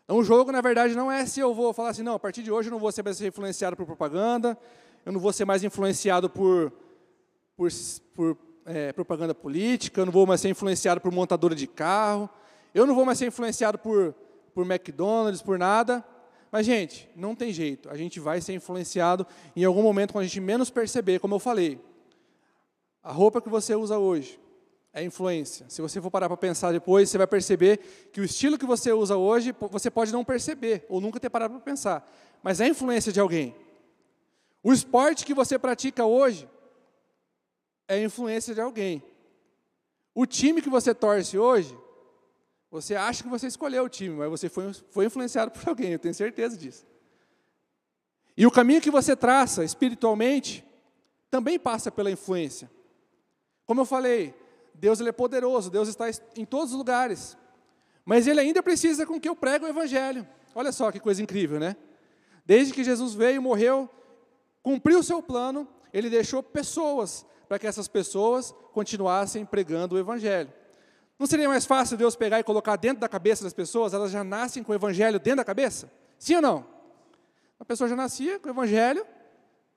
Então, 0.03 0.17
o 0.17 0.23
jogo, 0.25 0.51
na 0.51 0.59
verdade, 0.59 0.93
não 0.93 1.09
é 1.09 1.25
se 1.25 1.39
eu 1.39 1.53
vou 1.53 1.71
falar 1.71 1.91
assim, 1.91 2.03
não, 2.03 2.15
a 2.15 2.19
partir 2.19 2.43
de 2.43 2.51
hoje 2.51 2.67
eu 2.67 2.71
não 2.71 2.79
vou 2.79 2.91
ser 2.91 3.01
mais 3.01 3.21
influenciado 3.21 3.77
por 3.77 3.85
propaganda, 3.85 4.57
eu 5.05 5.13
não 5.13 5.21
vou 5.21 5.31
ser 5.31 5.45
mais 5.45 5.63
influenciado 5.63 6.29
por, 6.29 6.73
por, 7.55 7.69
por 8.13 8.37
é, 8.65 8.91
propaganda 8.91 9.33
política, 9.33 10.01
eu 10.01 10.05
não 10.05 10.11
vou 10.11 10.27
mais 10.27 10.41
ser 10.41 10.49
influenciado 10.49 10.99
por 10.99 11.13
montadora 11.13 11.55
de 11.55 11.65
carro, 11.65 12.29
eu 12.75 12.85
não 12.85 12.93
vou 12.93 13.05
mais 13.05 13.17
ser 13.17 13.27
influenciado 13.27 13.77
por, 13.77 14.13
por 14.53 14.69
McDonald's, 14.69 15.41
por 15.41 15.57
nada. 15.57 16.03
Mas, 16.51 16.65
gente, 16.65 17.09
não 17.15 17.33
tem 17.33 17.53
jeito, 17.53 17.89
a 17.89 17.95
gente 17.95 18.19
vai 18.19 18.41
ser 18.41 18.51
influenciado 18.51 19.25
em 19.55 19.63
algum 19.63 19.81
momento 19.81 20.11
quando 20.11 20.25
a 20.25 20.27
gente 20.27 20.41
menos 20.41 20.69
perceber, 20.69 21.21
como 21.21 21.35
eu 21.35 21.39
falei. 21.39 21.79
A 23.01 23.13
roupa 23.13 23.41
que 23.41 23.47
você 23.47 23.73
usa 23.75 23.97
hoje, 23.97 24.37
é 24.93 25.03
influência. 25.03 25.65
Se 25.69 25.81
você 25.81 26.01
for 26.01 26.11
parar 26.11 26.27
para 26.27 26.37
pensar 26.37 26.71
depois, 26.71 27.09
você 27.09 27.17
vai 27.17 27.27
perceber 27.27 27.77
que 28.11 28.19
o 28.19 28.23
estilo 28.23 28.57
que 28.57 28.65
você 28.65 28.91
usa 28.91 29.15
hoje, 29.15 29.55
você 29.71 29.89
pode 29.89 30.11
não 30.11 30.23
perceber, 30.23 30.85
ou 30.89 30.99
nunca 30.99 31.19
ter 31.19 31.29
parado 31.29 31.53
para 31.53 31.63
pensar, 31.63 32.09
mas 32.43 32.59
é 32.59 32.67
influência 32.67 33.11
de 33.11 33.19
alguém. 33.19 33.55
O 34.63 34.73
esporte 34.73 35.25
que 35.25 35.33
você 35.33 35.57
pratica 35.57 36.05
hoje 36.05 36.47
é 37.87 38.03
influência 38.03 38.53
de 38.53 38.61
alguém. 38.61 39.03
O 40.13 40.25
time 40.25 40.61
que 40.61 40.69
você 40.69 40.93
torce 40.93 41.37
hoje, 41.37 41.77
você 42.69 42.95
acha 42.95 43.23
que 43.23 43.29
você 43.29 43.47
escolheu 43.47 43.85
o 43.85 43.89
time, 43.89 44.15
mas 44.15 44.29
você 44.29 44.49
foi, 44.49 44.73
foi 44.73 45.05
influenciado 45.05 45.51
por 45.57 45.69
alguém, 45.69 45.93
eu 45.93 45.99
tenho 45.99 46.13
certeza 46.13 46.57
disso. 46.57 46.85
E 48.35 48.45
o 48.45 48.51
caminho 48.51 48.81
que 48.81 48.91
você 48.91 49.15
traça 49.15 49.63
espiritualmente 49.63 50.65
também 51.29 51.57
passa 51.57 51.91
pela 51.91 52.11
influência. 52.11 52.69
Como 53.65 53.81
eu 53.81 53.85
falei, 53.85 54.33
Deus 54.73 54.99
ele 54.99 55.09
é 55.09 55.13
poderoso, 55.13 55.69
Deus 55.69 55.87
está 55.87 56.05
em 56.35 56.45
todos 56.45 56.71
os 56.71 56.77
lugares. 56.77 57.37
Mas 58.05 58.27
ele 58.27 58.39
ainda 58.39 58.63
precisa 58.63 59.05
com 59.05 59.19
que 59.19 59.29
eu 59.29 59.35
pregue 59.35 59.65
o 59.65 59.67
evangelho. 59.67 60.27
Olha 60.55 60.71
só 60.71 60.91
que 60.91 60.99
coisa 60.99 61.21
incrível, 61.21 61.59
né? 61.59 61.75
Desde 62.45 62.73
que 62.73 62.83
Jesus 62.83 63.13
veio, 63.13 63.41
morreu, 63.41 63.89
cumpriu 64.63 64.99
o 64.99 65.03
seu 65.03 65.21
plano, 65.21 65.67
ele 65.93 66.09
deixou 66.09 66.41
pessoas 66.41 67.25
para 67.47 67.59
que 67.59 67.67
essas 67.67 67.87
pessoas 67.87 68.53
continuassem 68.73 69.45
pregando 69.45 69.95
o 69.95 69.99
evangelho. 69.99 70.51
Não 71.19 71.27
seria 71.27 71.47
mais 71.47 71.65
fácil 71.65 71.97
Deus 71.97 72.15
pegar 72.15 72.39
e 72.39 72.43
colocar 72.43 72.75
dentro 72.77 72.99
da 72.99 73.07
cabeça 73.07 73.43
das 73.43 73.53
pessoas, 73.53 73.93
elas 73.93 74.09
já 74.09 74.23
nascem 74.23 74.63
com 74.63 74.71
o 74.71 74.75
evangelho 74.75 75.19
dentro 75.19 75.37
da 75.37 75.45
cabeça? 75.45 75.91
Sim 76.17 76.35
ou 76.35 76.41
não? 76.41 76.65
A 77.59 77.65
pessoa 77.65 77.87
já 77.87 77.95
nascia 77.95 78.39
com 78.39 78.47
o 78.47 78.51
evangelho, 78.51 79.05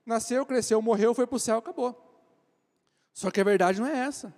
nasceu, 0.06 0.46
cresceu, 0.46 0.80
morreu, 0.80 1.14
foi 1.14 1.26
para 1.26 1.36
o 1.36 1.40
céu, 1.40 1.58
acabou. 1.58 2.00
Só 3.12 3.30
que 3.30 3.40
a 3.40 3.44
verdade 3.44 3.80
não 3.80 3.86
é 3.86 4.06
essa. 4.06 4.34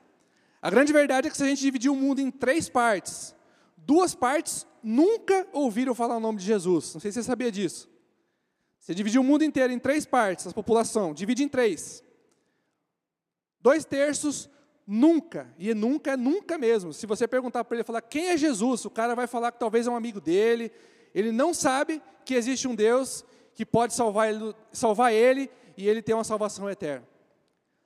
A 0.67 0.71
grande 0.71 0.93
verdade 0.93 1.29
é 1.29 1.31
que 1.31 1.37
se 1.37 1.45
a 1.45 1.47
gente 1.47 1.61
dividir 1.61 1.89
o 1.89 1.95
mundo 1.95 2.21
em 2.21 2.29
três 2.29 2.69
partes, 2.69 3.37
duas 3.77 4.17
partes 4.17 4.67
nunca 4.83 5.47
ouviram 5.53 5.95
falar 5.95 6.17
o 6.17 6.21
nome 6.21 6.41
de 6.41 6.45
Jesus. 6.45 6.93
Não 6.93 7.01
sei 7.01 7.13
se 7.13 7.23
você 7.23 7.23
sabia 7.23 7.53
disso. 7.53 7.89
Você 8.81 8.93
dividir 8.93 9.21
o 9.21 9.23
mundo 9.23 9.45
inteiro 9.45 9.73
em 9.73 9.79
três 9.79 10.05
partes, 10.05 10.45
a 10.45 10.51
população, 10.51 11.15
divide 11.15 11.45
em 11.45 11.49
três. 11.49 12.03
Dois 13.61 13.85
terços 13.85 14.51
nunca, 14.85 15.55
e 15.57 15.73
nunca 15.73 16.15
é 16.15 16.17
nunca 16.17 16.59
mesmo. 16.59 16.93
Se 16.93 17.07
você 17.07 17.29
perguntar 17.29 17.63
para 17.63 17.77
ele 17.77 17.85
falar 17.85 18.01
quem 18.01 18.31
é 18.31 18.37
Jesus, 18.37 18.85
o 18.85 18.91
cara 18.91 19.15
vai 19.15 19.29
falar 19.29 19.53
que 19.53 19.61
talvez 19.61 19.87
é 19.87 19.91
um 19.93 19.95
amigo 19.95 20.21
dele. 20.21 20.73
Ele 21.15 21.31
não 21.31 21.55
sabe 21.55 22.03
que 22.25 22.35
existe 22.35 22.67
um 22.67 22.75
Deus 22.75 23.25
que 23.55 23.65
pode 23.65 23.95
salvar 23.95 24.35
ele, 24.35 24.53
salvar 24.73 25.13
ele 25.13 25.49
e 25.77 25.89
ele 25.89 26.03
ter 26.03 26.15
uma 26.15 26.25
salvação 26.25 26.69
eterna. 26.69 27.07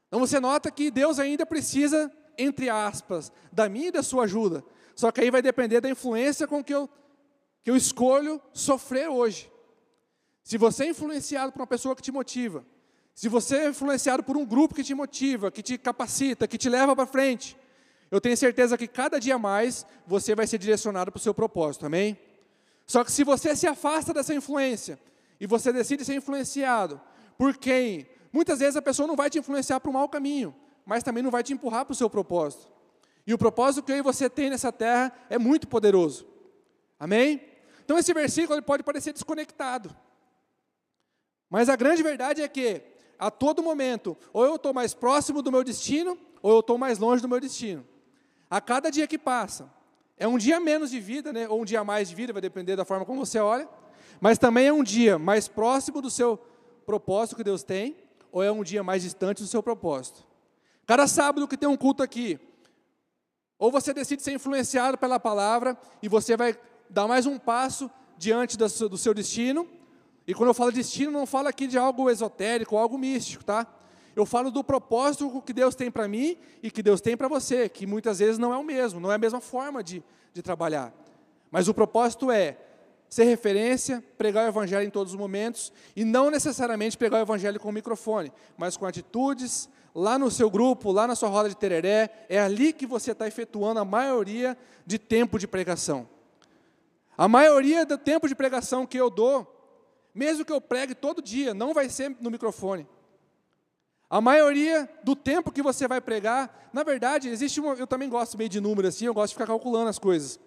Então 0.08 0.18
você 0.18 0.40
nota 0.40 0.70
que 0.70 0.90
Deus 0.90 1.18
ainda 1.18 1.44
precisa 1.44 2.10
entre 2.42 2.68
aspas, 2.68 3.32
da 3.52 3.68
minha 3.68 3.88
e 3.88 3.92
da 3.92 4.02
sua 4.02 4.24
ajuda. 4.24 4.64
Só 4.94 5.10
que 5.10 5.20
aí 5.20 5.30
vai 5.30 5.42
depender 5.42 5.80
da 5.80 5.88
influência 5.88 6.46
com 6.46 6.62
que 6.62 6.74
eu, 6.74 6.88
que 7.62 7.70
eu 7.70 7.76
escolho 7.76 8.40
sofrer 8.52 9.08
hoje. 9.08 9.50
Se 10.42 10.58
você 10.58 10.84
é 10.84 10.88
influenciado 10.88 11.52
por 11.52 11.60
uma 11.60 11.66
pessoa 11.66 11.94
que 11.94 12.02
te 12.02 12.10
motiva, 12.10 12.64
se 13.14 13.28
você 13.28 13.56
é 13.56 13.68
influenciado 13.68 14.22
por 14.22 14.36
um 14.36 14.46
grupo 14.46 14.74
que 14.74 14.82
te 14.82 14.94
motiva, 14.94 15.50
que 15.50 15.62
te 15.62 15.76
capacita, 15.76 16.48
que 16.48 16.56
te 16.56 16.68
leva 16.68 16.96
para 16.96 17.06
frente, 17.06 17.56
eu 18.10 18.20
tenho 18.20 18.36
certeza 18.36 18.76
que 18.76 18.88
cada 18.88 19.20
dia 19.20 19.38
mais 19.38 19.86
você 20.06 20.34
vai 20.34 20.46
ser 20.46 20.58
direcionado 20.58 21.12
para 21.12 21.18
o 21.18 21.22
seu 21.22 21.34
propósito, 21.34 21.86
amém? 21.86 22.18
Só 22.86 23.04
que 23.04 23.12
se 23.12 23.22
você 23.22 23.54
se 23.54 23.66
afasta 23.66 24.12
dessa 24.12 24.34
influência 24.34 24.98
e 25.38 25.46
você 25.46 25.72
decide 25.72 26.04
ser 26.04 26.14
influenciado 26.14 27.00
por 27.38 27.56
quem, 27.56 28.08
muitas 28.32 28.58
vezes 28.58 28.76
a 28.76 28.82
pessoa 28.82 29.06
não 29.06 29.14
vai 29.14 29.30
te 29.30 29.38
influenciar 29.38 29.78
para 29.80 29.90
o 29.90 29.94
mau 29.94 30.08
caminho, 30.08 30.54
mas 30.84 31.02
também 31.02 31.22
não 31.22 31.30
vai 31.30 31.42
te 31.42 31.52
empurrar 31.52 31.84
para 31.84 31.92
o 31.92 31.96
seu 31.96 32.08
propósito. 32.10 32.68
E 33.26 33.34
o 33.34 33.38
propósito 33.38 33.84
que 33.84 33.92
eu 33.92 33.96
e 33.96 34.02
você 34.02 34.28
tem 34.28 34.50
nessa 34.50 34.72
terra 34.72 35.12
é 35.28 35.38
muito 35.38 35.68
poderoso. 35.68 36.26
Amém? 36.98 37.40
Então 37.84 37.98
esse 37.98 38.12
versículo 38.12 38.54
ele 38.54 38.62
pode 38.62 38.82
parecer 38.82 39.12
desconectado. 39.12 39.94
Mas 41.48 41.68
a 41.68 41.76
grande 41.76 42.02
verdade 42.02 42.42
é 42.42 42.48
que, 42.48 42.82
a 43.18 43.30
todo 43.30 43.62
momento, 43.62 44.16
ou 44.32 44.44
eu 44.44 44.54
estou 44.54 44.72
mais 44.72 44.94
próximo 44.94 45.42
do 45.42 45.50
meu 45.50 45.64
destino, 45.64 46.16
ou 46.40 46.52
eu 46.52 46.60
estou 46.60 46.78
mais 46.78 46.98
longe 46.98 47.20
do 47.20 47.28
meu 47.28 47.40
destino. 47.40 47.84
A 48.48 48.60
cada 48.60 48.90
dia 48.90 49.06
que 49.06 49.18
passa, 49.18 49.72
é 50.16 50.28
um 50.28 50.38
dia 50.38 50.60
menos 50.60 50.90
de 50.90 51.00
vida, 51.00 51.32
né? 51.32 51.48
ou 51.48 51.62
um 51.62 51.64
dia 51.64 51.82
mais 51.82 52.08
de 52.08 52.14
vida, 52.14 52.32
vai 52.32 52.42
depender 52.42 52.76
da 52.76 52.84
forma 52.84 53.04
como 53.04 53.24
você 53.24 53.40
olha, 53.40 53.68
mas 54.20 54.38
também 54.38 54.66
é 54.66 54.72
um 54.72 54.84
dia 54.84 55.18
mais 55.18 55.48
próximo 55.48 56.00
do 56.00 56.10
seu 56.10 56.38
propósito 56.86 57.36
que 57.36 57.44
Deus 57.44 57.62
tem, 57.62 57.96
ou 58.30 58.42
é 58.42 58.52
um 58.52 58.62
dia 58.62 58.82
mais 58.82 59.02
distante 59.02 59.42
do 59.42 59.48
seu 59.48 59.62
propósito. 59.62 60.29
Cada 60.90 61.06
sábado 61.06 61.46
que 61.46 61.56
tem 61.56 61.68
um 61.68 61.76
culto 61.76 62.02
aqui, 62.02 62.36
ou 63.56 63.70
você 63.70 63.94
decide 63.94 64.24
ser 64.24 64.32
influenciado 64.32 64.98
pela 64.98 65.20
palavra 65.20 65.78
e 66.02 66.08
você 66.08 66.36
vai 66.36 66.58
dar 66.88 67.06
mais 67.06 67.26
um 67.26 67.38
passo 67.38 67.88
diante 68.18 68.58
do 68.58 68.98
seu 68.98 69.14
destino. 69.14 69.68
E 70.26 70.34
quando 70.34 70.48
eu 70.48 70.54
falo 70.54 70.72
destino, 70.72 71.12
não 71.12 71.26
falo 71.26 71.46
aqui 71.46 71.68
de 71.68 71.78
algo 71.78 72.10
esotérico, 72.10 72.76
algo 72.76 72.98
místico, 72.98 73.44
tá? 73.44 73.68
Eu 74.16 74.26
falo 74.26 74.50
do 74.50 74.64
propósito 74.64 75.40
que 75.42 75.52
Deus 75.52 75.76
tem 75.76 75.92
para 75.92 76.08
mim 76.08 76.36
e 76.60 76.72
que 76.72 76.82
Deus 76.82 77.00
tem 77.00 77.16
para 77.16 77.28
você, 77.28 77.68
que 77.68 77.86
muitas 77.86 78.18
vezes 78.18 78.36
não 78.36 78.52
é 78.52 78.56
o 78.56 78.64
mesmo, 78.64 78.98
não 78.98 79.12
é 79.12 79.14
a 79.14 79.18
mesma 79.18 79.40
forma 79.40 79.84
de, 79.84 80.02
de 80.34 80.42
trabalhar. 80.42 80.92
Mas 81.52 81.68
o 81.68 81.72
propósito 81.72 82.32
é 82.32 82.58
ser 83.08 83.22
referência, 83.26 84.02
pregar 84.18 84.44
o 84.44 84.48
evangelho 84.48 84.84
em 84.84 84.90
todos 84.90 85.12
os 85.12 85.18
momentos 85.18 85.72
e 85.94 86.04
não 86.04 86.32
necessariamente 86.32 86.98
pregar 86.98 87.20
o 87.20 87.22
evangelho 87.22 87.60
com 87.60 87.68
o 87.68 87.72
microfone, 87.72 88.32
mas 88.58 88.76
com 88.76 88.86
atitudes, 88.86 89.68
lá 89.94 90.18
no 90.18 90.30
seu 90.30 90.50
grupo, 90.50 90.92
lá 90.92 91.06
na 91.06 91.14
sua 91.14 91.28
roda 91.28 91.48
de 91.48 91.56
tereré, 91.56 92.26
é 92.28 92.38
ali 92.38 92.72
que 92.72 92.86
você 92.86 93.12
está 93.12 93.26
efetuando 93.26 93.80
a 93.80 93.84
maioria 93.84 94.56
de 94.86 94.98
tempo 94.98 95.38
de 95.38 95.46
pregação. 95.46 96.08
A 97.16 97.28
maioria 97.28 97.84
do 97.84 97.98
tempo 97.98 98.28
de 98.28 98.34
pregação 98.34 98.86
que 98.86 98.98
eu 98.98 99.10
dou, 99.10 99.46
mesmo 100.14 100.44
que 100.44 100.52
eu 100.52 100.60
pregue 100.60 100.94
todo 100.94 101.22
dia, 101.22 101.52
não 101.52 101.74
vai 101.74 101.88
ser 101.88 102.16
no 102.20 102.30
microfone. 102.30 102.88
A 104.08 104.20
maioria 104.20 104.90
do 105.04 105.14
tempo 105.14 105.52
que 105.52 105.62
você 105.62 105.86
vai 105.86 106.00
pregar, 106.00 106.70
na 106.72 106.82
verdade, 106.82 107.28
existe 107.28 107.60
uma, 107.60 107.74
eu 107.74 107.86
também 107.86 108.08
gosto 108.08 108.36
meio 108.36 108.50
de 108.50 108.60
número 108.60 108.88
assim, 108.88 109.06
eu 109.06 109.14
gosto 109.14 109.28
de 109.28 109.34
ficar 109.34 109.46
calculando 109.46 109.88
as 109.88 109.98
coisas. 109.98 110.40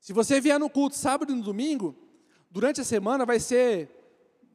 Se 0.00 0.12
você 0.12 0.40
vier 0.40 0.58
no 0.58 0.68
culto 0.68 0.96
sábado 0.96 1.32
e 1.32 1.36
no 1.36 1.42
domingo, 1.42 1.96
durante 2.50 2.80
a 2.80 2.84
semana 2.84 3.24
vai 3.24 3.40
ser 3.40 3.97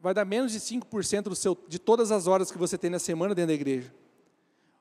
vai 0.03 0.13
dar 0.13 0.25
menos 0.25 0.51
de 0.51 0.59
5% 0.59 1.21
do 1.23 1.35
seu, 1.35 1.57
de 1.65 1.79
todas 1.79 2.11
as 2.11 2.27
horas 2.27 2.51
que 2.51 2.57
você 2.57 2.77
tem 2.77 2.89
na 2.89 2.99
semana 2.99 3.33
dentro 3.33 3.47
da 3.47 3.53
igreja. 3.53 3.95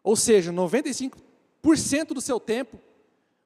Ou 0.03 0.17
seja, 0.17 0.53
95% 0.53 1.13
do 2.09 2.21
seu 2.21 2.41
tempo 2.41 2.77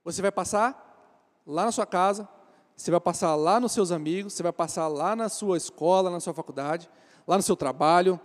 você 0.02 0.22
vai 0.22 0.32
passar 0.32 1.42
lá 1.46 1.66
na 1.66 1.72
sua 1.72 1.84
casa, 1.84 2.26
você 2.74 2.90
vai 2.90 2.98
passar 2.98 3.34
lá 3.34 3.60
nos 3.60 3.72
seus 3.72 3.92
amigos, 3.92 4.32
você 4.32 4.42
vai 4.42 4.52
passar 4.54 4.88
lá 4.88 5.14
na 5.14 5.28
sua 5.28 5.58
escola, 5.58 6.10
na 6.10 6.18
sua 6.18 6.32
faculdade, 6.32 6.88
lá 7.26 7.36
no 7.36 7.42
seu 7.42 7.54
trabalho. 7.54 8.18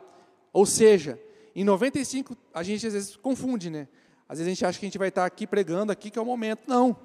Ou 0.53 0.65
seja, 0.65 1.19
em 1.53 1.65
95, 1.65 2.37
a 2.53 2.63
gente 2.63 2.87
às 2.87 2.93
vezes 2.93 3.17
confunde, 3.17 3.69
né? 3.69 3.89
Às 4.29 4.37
vezes 4.37 4.49
a 4.49 4.53
gente 4.53 4.65
acha 4.65 4.79
que 4.79 4.85
a 4.85 4.87
gente 4.87 4.97
vai 4.97 5.09
estar 5.09 5.25
aqui 5.25 5.45
pregando 5.45 5.91
aqui 5.91 6.09
que 6.09 6.17
é 6.17 6.21
o 6.21 6.25
momento. 6.25 6.63
Não. 6.67 6.95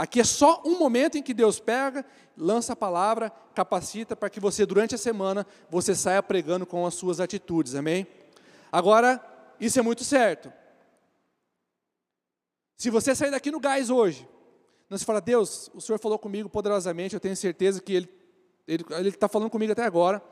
Aqui 0.00 0.18
é 0.18 0.24
só 0.24 0.62
um 0.64 0.78
momento 0.78 1.18
em 1.18 1.22
que 1.22 1.34
Deus 1.34 1.60
pega, 1.60 2.06
lança 2.34 2.72
a 2.72 2.76
palavra, 2.76 3.28
capacita 3.54 4.16
para 4.16 4.30
que 4.30 4.40
você 4.40 4.64
durante 4.64 4.94
a 4.94 4.98
semana 4.98 5.46
você 5.68 5.94
saia 5.94 6.22
pregando 6.22 6.64
com 6.64 6.86
as 6.86 6.94
suas 6.94 7.20
atitudes. 7.20 7.74
Amém? 7.74 8.06
Agora, 8.72 9.22
isso 9.60 9.78
é 9.78 9.82
muito 9.82 10.02
certo. 10.02 10.50
Se 12.78 12.88
você 12.88 13.14
sair 13.14 13.30
daqui 13.30 13.50
no 13.50 13.60
gás 13.60 13.90
hoje, 13.90 14.26
não 14.88 14.96
se 14.96 15.04
fala, 15.04 15.20
Deus, 15.20 15.70
o 15.74 15.82
Senhor 15.82 15.98
falou 15.98 16.18
comigo 16.18 16.48
poderosamente, 16.48 17.12
eu 17.12 17.20
tenho 17.20 17.36
certeza 17.36 17.82
que 17.82 17.92
Ele 17.92 18.08
está 19.06 19.28
falando 19.28 19.50
comigo 19.50 19.72
até 19.72 19.84
agora. 19.84 20.22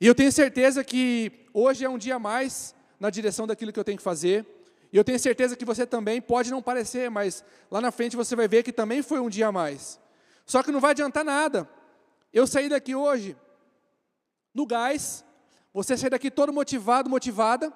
E 0.00 0.06
eu 0.06 0.14
tenho 0.14 0.30
certeza 0.30 0.84
que 0.84 1.48
hoje 1.52 1.84
é 1.84 1.88
um 1.88 1.98
dia 1.98 2.14
a 2.14 2.20
mais 2.20 2.72
na 3.00 3.10
direção 3.10 3.48
daquilo 3.48 3.72
que 3.72 3.80
eu 3.80 3.84
tenho 3.84 3.98
que 3.98 4.04
fazer. 4.04 4.46
E 4.94 4.96
eu 4.96 5.02
tenho 5.02 5.18
certeza 5.18 5.56
que 5.56 5.64
você 5.64 5.84
também 5.84 6.22
pode 6.22 6.52
não 6.52 6.62
parecer, 6.62 7.10
mas 7.10 7.44
lá 7.68 7.80
na 7.80 7.90
frente 7.90 8.14
você 8.14 8.36
vai 8.36 8.46
ver 8.46 8.62
que 8.62 8.72
também 8.72 9.02
foi 9.02 9.18
um 9.18 9.28
dia 9.28 9.48
a 9.48 9.52
mais. 9.52 9.98
Só 10.46 10.62
que 10.62 10.70
não 10.70 10.78
vai 10.78 10.92
adiantar 10.92 11.24
nada. 11.24 11.68
Eu 12.32 12.46
saí 12.46 12.68
daqui 12.68 12.94
hoje 12.94 13.36
no 14.54 14.64
gás, 14.64 15.24
você 15.72 15.96
sair 15.96 16.10
daqui 16.10 16.30
todo 16.30 16.52
motivado, 16.52 17.10
motivada, 17.10 17.72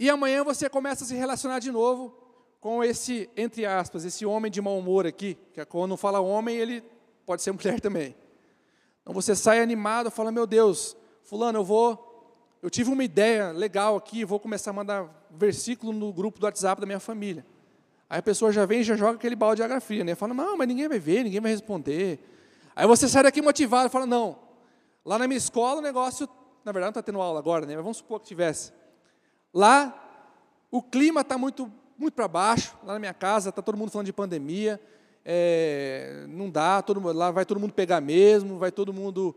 e 0.00 0.10
amanhã 0.10 0.42
você 0.42 0.68
começa 0.68 1.04
a 1.04 1.06
se 1.06 1.14
relacionar 1.14 1.60
de 1.60 1.70
novo 1.70 2.12
com 2.58 2.82
esse, 2.82 3.30
entre 3.36 3.64
aspas, 3.64 4.04
esse 4.04 4.26
homem 4.26 4.50
de 4.50 4.60
mau 4.60 4.76
humor 4.76 5.06
aqui, 5.06 5.38
que 5.52 5.60
é 5.60 5.64
quando 5.64 5.96
fala 5.96 6.18
homem, 6.18 6.56
ele 6.56 6.82
pode 7.24 7.40
ser 7.40 7.52
mulher 7.52 7.78
também. 7.78 8.16
Então 9.02 9.14
você 9.14 9.36
sai 9.36 9.60
animado, 9.60 10.10
fala, 10.10 10.32
meu 10.32 10.44
Deus, 10.44 10.96
fulano, 11.22 11.60
eu 11.60 11.64
vou, 11.64 12.09
eu 12.62 12.68
tive 12.68 12.90
uma 12.90 13.02
ideia 13.02 13.52
legal 13.52 13.96
aqui, 13.96 14.24
vou 14.24 14.38
começar 14.38 14.70
a 14.70 14.74
mandar 14.74 15.08
versículo 15.30 15.92
no 15.92 16.12
grupo 16.12 16.38
do 16.38 16.44
WhatsApp 16.44 16.80
da 16.80 16.86
minha 16.86 17.00
família. 17.00 17.44
Aí 18.08 18.18
a 18.18 18.22
pessoa 18.22 18.52
já 18.52 18.66
vem 18.66 18.80
e 18.80 18.84
já 18.84 18.96
joga 18.96 19.14
aquele 19.14 19.34
balde 19.36 19.56
de 19.56 19.62
água 19.62 19.80
fria, 19.80 20.04
né? 20.04 20.14
Fala, 20.14 20.34
não, 20.34 20.58
mas 20.58 20.68
ninguém 20.68 20.88
vai 20.88 20.98
ver, 20.98 21.24
ninguém 21.24 21.40
vai 21.40 21.52
responder. 21.52 22.18
Aí 22.76 22.86
você 22.86 23.08
sai 23.08 23.22
daqui 23.22 23.40
motivado 23.40 23.86
e 23.86 23.90
fala, 23.90 24.04
não, 24.04 24.38
lá 25.04 25.18
na 25.18 25.26
minha 25.26 25.38
escola 25.38 25.78
o 25.78 25.82
negócio, 25.82 26.28
na 26.64 26.72
verdade 26.72 26.94
não 26.94 27.00
está 27.00 27.02
tendo 27.02 27.20
aula 27.20 27.38
agora, 27.38 27.64
né? 27.64 27.74
Mas 27.74 27.82
vamos 27.82 27.96
supor 27.98 28.20
que 28.20 28.26
tivesse. 28.26 28.72
Lá 29.54 29.94
o 30.70 30.82
clima 30.82 31.22
está 31.22 31.38
muito, 31.38 31.72
muito 31.96 32.14
para 32.14 32.28
baixo, 32.28 32.76
lá 32.84 32.92
na 32.92 32.98
minha 32.98 33.14
casa 33.14 33.48
está 33.48 33.62
todo 33.62 33.76
mundo 33.76 33.90
falando 33.90 34.06
de 34.06 34.12
pandemia, 34.12 34.78
é, 35.24 36.26
não 36.28 36.50
dá, 36.50 36.82
todo, 36.82 37.00
lá 37.12 37.30
vai 37.30 37.46
todo 37.46 37.58
mundo 37.58 37.72
pegar 37.72 38.00
mesmo, 38.00 38.58
vai 38.58 38.70
todo 38.70 38.92
mundo 38.92 39.34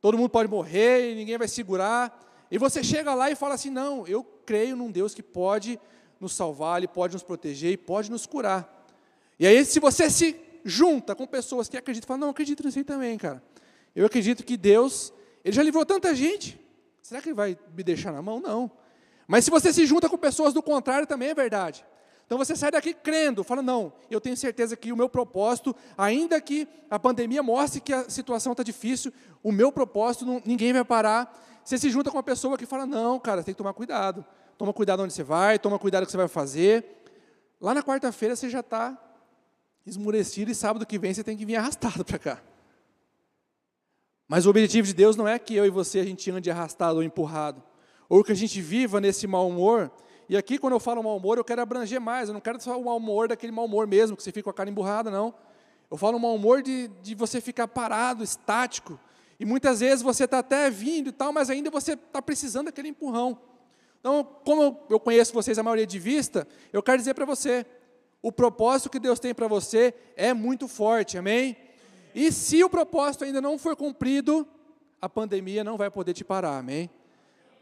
todo 0.00 0.18
mundo 0.18 0.28
pode 0.28 0.50
morrer 0.50 1.12
e 1.12 1.14
ninguém 1.14 1.38
vai 1.38 1.48
segurar. 1.48 2.23
E 2.54 2.58
você 2.58 2.84
chega 2.84 3.12
lá 3.14 3.32
e 3.32 3.34
fala 3.34 3.56
assim: 3.56 3.68
não, 3.68 4.06
eu 4.06 4.22
creio 4.22 4.76
num 4.76 4.88
Deus 4.88 5.12
que 5.12 5.24
pode 5.24 5.76
nos 6.20 6.34
salvar, 6.34 6.78
Ele 6.78 6.86
pode 6.86 7.12
nos 7.12 7.24
proteger 7.24 7.72
e 7.72 7.76
pode 7.76 8.08
nos 8.08 8.26
curar. 8.26 8.86
E 9.40 9.44
aí, 9.44 9.64
se 9.64 9.80
você 9.80 10.08
se 10.08 10.36
junta 10.64 11.16
com 11.16 11.26
pessoas 11.26 11.68
que 11.68 11.76
acreditam, 11.76 12.06
fala: 12.06 12.18
não, 12.18 12.28
eu 12.28 12.30
acredito 12.30 12.64
nisso 12.64 12.78
aí 12.78 12.84
também, 12.84 13.18
cara. 13.18 13.42
Eu 13.92 14.06
acredito 14.06 14.44
que 14.44 14.56
Deus, 14.56 15.12
Ele 15.44 15.52
já 15.52 15.64
livrou 15.64 15.84
tanta 15.84 16.14
gente. 16.14 16.56
Será 17.02 17.20
que 17.20 17.30
Ele 17.30 17.34
vai 17.34 17.58
me 17.76 17.82
deixar 17.82 18.12
na 18.12 18.22
mão? 18.22 18.38
Não. 18.38 18.70
Mas 19.26 19.44
se 19.44 19.50
você 19.50 19.72
se 19.72 19.84
junta 19.84 20.08
com 20.08 20.16
pessoas 20.16 20.54
do 20.54 20.62
contrário, 20.62 21.08
também 21.08 21.30
é 21.30 21.34
verdade. 21.34 21.84
Então 22.26 22.38
você 22.38 22.56
sai 22.56 22.70
daqui 22.70 22.94
crendo, 22.94 23.44
fala, 23.44 23.60
não, 23.60 23.92
eu 24.10 24.20
tenho 24.20 24.36
certeza 24.36 24.76
que 24.76 24.92
o 24.92 24.96
meu 24.96 25.08
propósito, 25.08 25.76
ainda 25.96 26.40
que 26.40 26.66
a 26.90 26.98
pandemia 26.98 27.42
mostre 27.42 27.80
que 27.80 27.92
a 27.92 28.08
situação 28.08 28.52
está 28.52 28.62
difícil, 28.62 29.12
o 29.42 29.52
meu 29.52 29.70
propósito, 29.70 30.24
não, 30.24 30.42
ninguém 30.44 30.72
vai 30.72 30.84
parar. 30.84 31.60
Você 31.62 31.76
se 31.76 31.90
junta 31.90 32.10
com 32.10 32.16
uma 32.16 32.22
pessoa 32.22 32.56
que 32.56 32.66
fala, 32.66 32.86
não, 32.86 33.20
cara, 33.20 33.42
tem 33.42 33.52
que 33.52 33.58
tomar 33.58 33.74
cuidado. 33.74 34.24
Toma 34.56 34.72
cuidado 34.72 35.02
onde 35.02 35.12
você 35.12 35.22
vai, 35.22 35.58
toma 35.58 35.78
cuidado 35.78 36.04
o 36.04 36.06
que 36.06 36.12
você 36.12 36.16
vai 36.16 36.28
fazer. 36.28 37.02
Lá 37.60 37.74
na 37.74 37.82
quarta-feira 37.82 38.34
você 38.36 38.48
já 38.48 38.60
está 38.60 38.98
esmurecido 39.84 40.50
e 40.50 40.54
sábado 40.54 40.86
que 40.86 40.98
vem 40.98 41.12
você 41.12 41.22
tem 41.24 41.36
que 41.36 41.44
vir 41.44 41.56
arrastado 41.56 42.04
para 42.04 42.18
cá. 42.18 42.42
Mas 44.26 44.46
o 44.46 44.50
objetivo 44.50 44.86
de 44.86 44.94
Deus 44.94 45.16
não 45.16 45.28
é 45.28 45.38
que 45.38 45.54
eu 45.54 45.66
e 45.66 45.70
você 45.70 45.98
a 46.00 46.04
gente 46.04 46.30
ande 46.30 46.50
arrastado 46.50 46.96
ou 46.96 47.02
empurrado, 47.02 47.62
ou 48.08 48.24
que 48.24 48.32
a 48.32 48.34
gente 48.34 48.60
viva 48.60 49.00
nesse 49.00 49.26
mau 49.26 49.48
humor 49.48 49.90
e 50.28 50.36
aqui, 50.36 50.58
quando 50.58 50.72
eu 50.72 50.80
falo 50.80 51.02
mau 51.02 51.16
humor, 51.16 51.38
eu 51.38 51.44
quero 51.44 51.60
abranger 51.60 52.00
mais. 52.00 52.28
Eu 52.28 52.34
não 52.34 52.40
quero 52.40 52.60
só 52.60 52.78
o 52.78 52.84
mau 52.84 52.96
humor 52.96 53.28
daquele 53.28 53.52
mau 53.52 53.66
humor 53.66 53.86
mesmo, 53.86 54.16
que 54.16 54.22
você 54.22 54.32
fica 54.32 54.44
com 54.44 54.50
a 54.50 54.54
cara 54.54 54.70
emburrada, 54.70 55.10
não. 55.10 55.34
Eu 55.90 55.96
falo 55.96 56.18
mau 56.18 56.34
humor 56.34 56.62
de, 56.62 56.88
de 57.02 57.14
você 57.14 57.40
ficar 57.40 57.68
parado, 57.68 58.24
estático. 58.24 58.98
E 59.38 59.44
muitas 59.44 59.80
vezes 59.80 60.02
você 60.02 60.24
está 60.24 60.38
até 60.38 60.70
vindo 60.70 61.08
e 61.08 61.12
tal, 61.12 61.32
mas 61.32 61.50
ainda 61.50 61.70
você 61.70 61.92
está 61.92 62.22
precisando 62.22 62.66
daquele 62.66 62.88
empurrão. 62.88 63.38
Então, 64.00 64.26
como 64.44 64.80
eu 64.88 64.98
conheço 64.98 65.32
vocês 65.32 65.58
a 65.58 65.62
maioria 65.62 65.86
de 65.86 65.98
vista, 65.98 66.46
eu 66.72 66.82
quero 66.82 66.98
dizer 66.98 67.14
para 67.14 67.24
você: 67.24 67.66
o 68.22 68.32
propósito 68.32 68.90
que 68.90 68.98
Deus 68.98 69.20
tem 69.20 69.34
para 69.34 69.46
você 69.46 69.94
é 70.16 70.32
muito 70.32 70.66
forte, 70.66 71.18
amém? 71.18 71.56
E 72.14 72.32
se 72.32 72.62
o 72.62 72.70
propósito 72.70 73.24
ainda 73.24 73.40
não 73.40 73.58
for 73.58 73.76
cumprido, 73.76 74.46
a 75.00 75.08
pandemia 75.08 75.64
não 75.64 75.76
vai 75.76 75.90
poder 75.90 76.14
te 76.14 76.24
parar, 76.24 76.58
amém? 76.58 76.88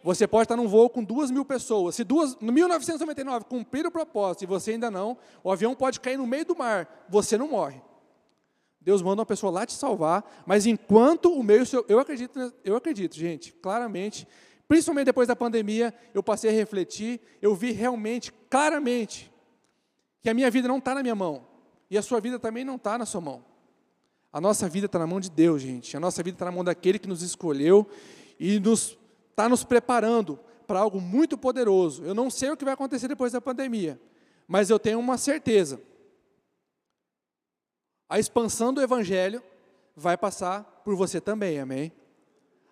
Você 0.03 0.27
pode 0.27 0.45
estar 0.45 0.57
num 0.57 0.67
voo 0.67 0.91
com 0.91 1.03
duas 1.03 1.31
mil 1.31 1.45
pessoas. 1.45 1.95
Se 1.95 2.03
duas, 2.03 2.37
no 2.41 2.53
1999 2.53 3.45
cumprir 3.45 3.87
o 3.87 3.91
propósito 3.91 4.43
e 4.43 4.47
você 4.47 4.73
ainda 4.73 4.91
não, 4.91 5.17
o 5.45 5.51
avião 5.51 5.75
pode 5.75 6.01
cair 6.01 6.17
no 6.17 6.27
meio 6.27 6.45
do 6.45 6.57
mar, 6.57 7.07
você 7.09 7.39
não 7.39 7.49
morre. 7.49 7.81
Deus 8.81 9.01
manda 9.01 9.21
uma 9.21 9.27
pessoa 9.27 9.53
lá 9.53 9.65
te 9.65 9.75
salvar, 9.75 10.43
mas 10.45 10.67
enquanto 10.67 11.33
o 11.33 11.43
meio, 11.43 11.63
eu 11.89 12.01
acredito, 12.01 12.53
eu 12.65 12.75
acredito, 12.75 13.15
gente, 13.15 13.53
claramente, 13.53 14.27
principalmente 14.67 15.05
depois 15.07 15.29
da 15.29 15.37
pandemia, 15.37 15.95
eu 16.13 16.23
passei 16.23 16.51
a 16.51 16.53
refletir, 16.53 17.21
eu 17.41 17.55
vi 17.55 17.71
realmente, 17.71 18.33
claramente, 18.51 19.31
que 20.21 20.29
a 20.29 20.35
minha 20.35 20.51
vida 20.51 20.67
não 20.67 20.79
está 20.79 20.97
na 20.97 21.03
minha 21.03 21.15
mão 21.15 21.47
e 21.89 21.97
a 21.97 22.03
sua 22.03 22.21
vida 22.21 22.41
também 22.41 22.65
não 22.65 22.75
está 22.75 22.99
na 22.99 23.07
sua 23.07 23.21
mão. 23.21 23.45
A 24.33 24.41
nossa 24.41 24.69
vida 24.69 24.87
está 24.87 24.99
na 24.99 25.07
mão 25.07 25.21
de 25.21 25.31
Deus, 25.31 25.63
gente. 25.63 25.97
A 25.97 26.01
nossa 26.01 26.23
vida 26.23 26.35
está 26.35 26.47
na 26.47 26.51
mão 26.51 26.65
daquele 26.65 26.99
que 26.99 27.07
nos 27.07 27.23
escolheu 27.23 27.87
e 28.41 28.59
nos 28.59 28.97
está 29.33 29.49
nos 29.49 29.65
preparando 29.65 30.39
para 30.67 30.79
algo 30.79 31.01
muito 31.01 31.37
poderoso. 31.37 32.05
Eu 32.05 32.15
não 32.15 32.31
sei 32.31 32.51
o 32.51 32.57
que 32.57 32.65
vai 32.65 32.75
acontecer 32.75 33.09
depois 33.09 33.33
da 33.33 33.41
pandemia, 33.41 34.01
mas 34.47 34.71
eu 34.71 34.79
tenho 34.79 34.99
uma 34.99 35.19
certeza. 35.19 35.81
A 38.09 38.19
expansão 38.19 38.73
do 38.73 38.81
evangelho 38.81 39.43
vai 39.97 40.17
passar 40.17 40.63
por 40.85 40.95
você 40.95 41.21
também, 41.21 41.59
amém? 41.59 41.93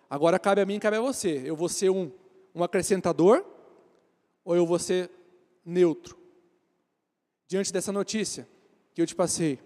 Agora 0.09 0.39
cabe 0.39 0.61
a 0.61 0.65
mim, 0.65 0.79
cabe 0.79 0.97
a 0.97 1.01
você. 1.01 1.41
Eu 1.45 1.55
vou 1.55 1.67
ser 1.67 1.89
um, 1.89 2.11
um 2.53 2.63
acrescentador 2.63 3.45
ou 4.43 4.55
eu 4.55 4.65
vou 4.65 4.77
ser 4.77 5.09
neutro? 5.65 6.17
Diante 7.47 7.73
dessa 7.73 7.91
notícia 7.91 8.47
que 8.93 9.01
eu 9.01 9.07
te 9.07 9.15
passei, 9.15 9.59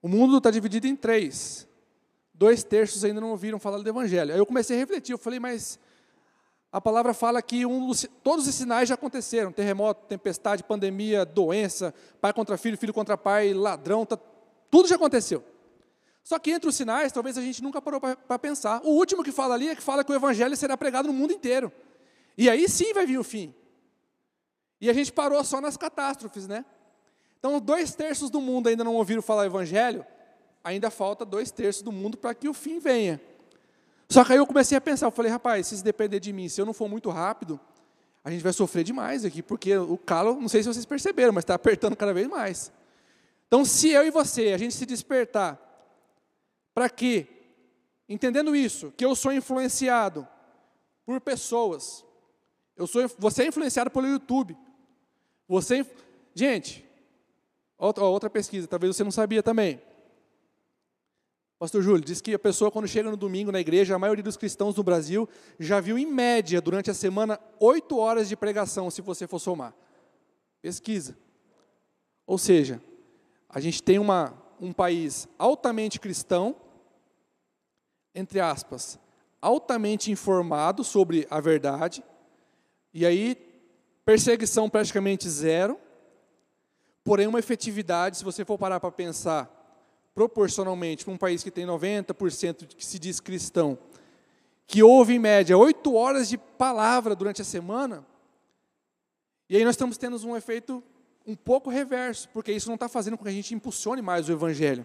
o 0.00 0.08
mundo 0.08 0.38
está 0.38 0.50
dividido 0.50 0.86
em 0.86 0.96
três 0.96 1.66
dois 2.34 2.64
terços 2.64 3.04
ainda 3.04 3.20
não 3.20 3.30
ouviram 3.30 3.58
falar 3.58 3.78
do 3.78 3.88
Evangelho. 3.88 4.32
Aí 4.32 4.38
eu 4.38 4.46
comecei 4.46 4.76
a 4.76 4.80
refletir, 4.80 5.12
eu 5.12 5.18
falei, 5.18 5.38
mas 5.38 5.78
a 6.72 6.80
palavra 6.80 7.12
fala 7.12 7.42
que 7.42 7.66
um 7.66 7.86
dos, 7.86 8.06
todos 8.22 8.48
os 8.48 8.54
sinais 8.54 8.88
já 8.88 8.94
aconteceram: 8.94 9.52
terremoto, 9.52 10.06
tempestade, 10.06 10.64
pandemia, 10.64 11.24
doença, 11.24 11.94
pai 12.20 12.32
contra 12.32 12.56
filho, 12.56 12.78
filho 12.78 12.94
contra 12.94 13.16
pai, 13.16 13.52
ladrão, 13.52 14.06
tá, 14.06 14.18
tudo 14.70 14.88
já 14.88 14.96
aconteceu. 14.96 15.44
Só 16.24 16.38
que 16.38 16.50
entre 16.50 16.68
os 16.68 16.76
sinais, 16.76 17.12
talvez 17.12 17.36
a 17.36 17.42
gente 17.42 17.62
nunca 17.62 17.82
parou 17.82 18.00
para 18.00 18.38
pensar. 18.38 18.80
O 18.84 18.90
último 18.90 19.24
que 19.24 19.32
fala 19.32 19.54
ali 19.54 19.68
é 19.68 19.74
que 19.74 19.82
fala 19.82 20.04
que 20.04 20.12
o 20.12 20.14
evangelho 20.14 20.56
será 20.56 20.76
pregado 20.76 21.08
no 21.08 21.14
mundo 21.14 21.32
inteiro. 21.32 21.70
E 22.38 22.48
aí 22.48 22.68
sim 22.68 22.94
vai 22.94 23.04
vir 23.04 23.18
o 23.18 23.24
fim. 23.24 23.54
E 24.80 24.88
a 24.88 24.92
gente 24.92 25.12
parou 25.12 25.42
só 25.44 25.60
nas 25.60 25.76
catástrofes, 25.76 26.46
né? 26.46 26.64
Então, 27.38 27.60
dois 27.60 27.94
terços 27.94 28.30
do 28.30 28.40
mundo 28.40 28.68
ainda 28.68 28.84
não 28.84 28.94
ouviram 28.94 29.20
falar 29.20 29.42
o 29.42 29.46
evangelho, 29.46 30.06
ainda 30.64 30.90
falta 30.90 31.24
dois 31.24 31.50
terços 31.50 31.82
do 31.82 31.92
mundo 31.92 32.16
para 32.16 32.34
que 32.34 32.48
o 32.48 32.54
fim 32.54 32.78
venha. 32.78 33.20
Só 34.08 34.24
que 34.24 34.32
aí 34.32 34.38
eu 34.38 34.46
comecei 34.46 34.76
a 34.76 34.80
pensar, 34.80 35.06
eu 35.06 35.10
falei, 35.10 35.30
rapaz, 35.30 35.66
se 35.66 35.74
isso 35.74 35.84
depender 35.84 36.20
de 36.20 36.32
mim, 36.32 36.48
se 36.48 36.60
eu 36.60 36.66
não 36.66 36.74
for 36.74 36.88
muito 36.88 37.08
rápido, 37.10 37.58
a 38.24 38.30
gente 38.30 38.42
vai 38.42 38.52
sofrer 38.52 38.84
demais 38.84 39.24
aqui, 39.24 39.42
porque 39.42 39.76
o 39.76 39.98
calo, 39.98 40.40
não 40.40 40.48
sei 40.48 40.62
se 40.62 40.68
vocês 40.68 40.84
perceberam, 40.84 41.32
mas 41.32 41.42
está 41.42 41.54
apertando 41.54 41.96
cada 41.96 42.12
vez 42.12 42.28
mais. 42.28 42.70
Então, 43.48 43.64
se 43.64 43.90
eu 43.90 44.06
e 44.06 44.10
você, 44.10 44.52
a 44.52 44.58
gente 44.58 44.74
se 44.74 44.86
despertar, 44.86 45.58
para 46.72 46.88
que, 46.88 47.26
entendendo 48.08 48.54
isso, 48.54 48.92
que 48.96 49.04
eu 49.04 49.14
sou 49.14 49.32
influenciado 49.32 50.26
por 51.04 51.20
pessoas, 51.20 52.04
eu 52.76 52.86
sou, 52.86 53.10
você 53.18 53.42
é 53.42 53.46
influenciado 53.46 53.90
pelo 53.90 54.06
YouTube, 54.06 54.56
você, 55.48 55.84
gente, 56.34 56.88
outra, 57.76 58.04
outra 58.04 58.30
pesquisa, 58.30 58.66
talvez 58.68 58.96
você 58.96 59.04
não 59.04 59.10
sabia 59.10 59.42
também, 59.42 59.82
Pastor 61.62 61.80
Júlio, 61.80 62.04
diz 62.04 62.20
que 62.20 62.34
a 62.34 62.38
pessoa, 62.40 62.72
quando 62.72 62.88
chega 62.88 63.08
no 63.08 63.16
domingo 63.16 63.52
na 63.52 63.60
igreja, 63.60 63.94
a 63.94 63.98
maioria 63.98 64.24
dos 64.24 64.36
cristãos 64.36 64.74
no 64.74 64.82
Brasil 64.82 65.28
já 65.60 65.78
viu, 65.78 65.96
em 65.96 66.04
média, 66.04 66.60
durante 66.60 66.90
a 66.90 66.94
semana, 66.94 67.38
oito 67.60 67.98
horas 67.98 68.28
de 68.28 68.34
pregação, 68.34 68.90
se 68.90 69.00
você 69.00 69.28
for 69.28 69.38
somar. 69.38 69.72
Pesquisa. 70.60 71.16
Ou 72.26 72.36
seja, 72.36 72.82
a 73.48 73.60
gente 73.60 73.80
tem 73.80 74.00
uma, 74.00 74.36
um 74.60 74.72
país 74.72 75.28
altamente 75.38 76.00
cristão, 76.00 76.56
entre 78.12 78.40
aspas, 78.40 78.98
altamente 79.40 80.10
informado 80.10 80.82
sobre 80.82 81.28
a 81.30 81.38
verdade, 81.38 82.02
e 82.92 83.06
aí 83.06 83.36
perseguição 84.04 84.68
praticamente 84.68 85.28
zero, 85.28 85.78
porém 87.04 87.28
uma 87.28 87.38
efetividade, 87.38 88.16
se 88.16 88.24
você 88.24 88.44
for 88.44 88.58
parar 88.58 88.80
para 88.80 88.90
pensar, 88.90 89.61
proporcionalmente 90.14 91.04
para 91.04 91.14
um 91.14 91.18
país 91.18 91.42
que 91.42 91.50
tem 91.50 91.66
90% 91.66 92.66
que 92.76 92.84
se 92.84 92.98
diz 92.98 93.20
cristão, 93.20 93.78
que 94.66 94.82
ouve 94.82 95.14
em 95.14 95.18
média 95.18 95.56
oito 95.56 95.94
horas 95.94 96.28
de 96.28 96.36
palavra 96.36 97.14
durante 97.14 97.42
a 97.42 97.44
semana, 97.44 98.06
e 99.48 99.56
aí 99.56 99.64
nós 99.64 99.74
estamos 99.74 99.98
tendo 99.98 100.16
um 100.26 100.36
efeito 100.36 100.82
um 101.26 101.36
pouco 101.36 101.70
reverso, 101.70 102.28
porque 102.32 102.52
isso 102.52 102.68
não 102.68 102.74
está 102.74 102.88
fazendo 102.88 103.16
com 103.16 103.24
que 103.24 103.30
a 103.30 103.34
gente 103.34 103.54
impulsione 103.54 104.02
mais 104.02 104.28
o 104.28 104.32
Evangelho. 104.32 104.84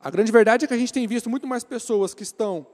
A 0.00 0.10
grande 0.10 0.32
verdade 0.32 0.64
é 0.64 0.68
que 0.68 0.74
a 0.74 0.78
gente 0.78 0.92
tem 0.92 1.06
visto 1.06 1.30
muito 1.30 1.46
mais 1.46 1.62
pessoas 1.62 2.14
que 2.14 2.22
estão 2.22 2.66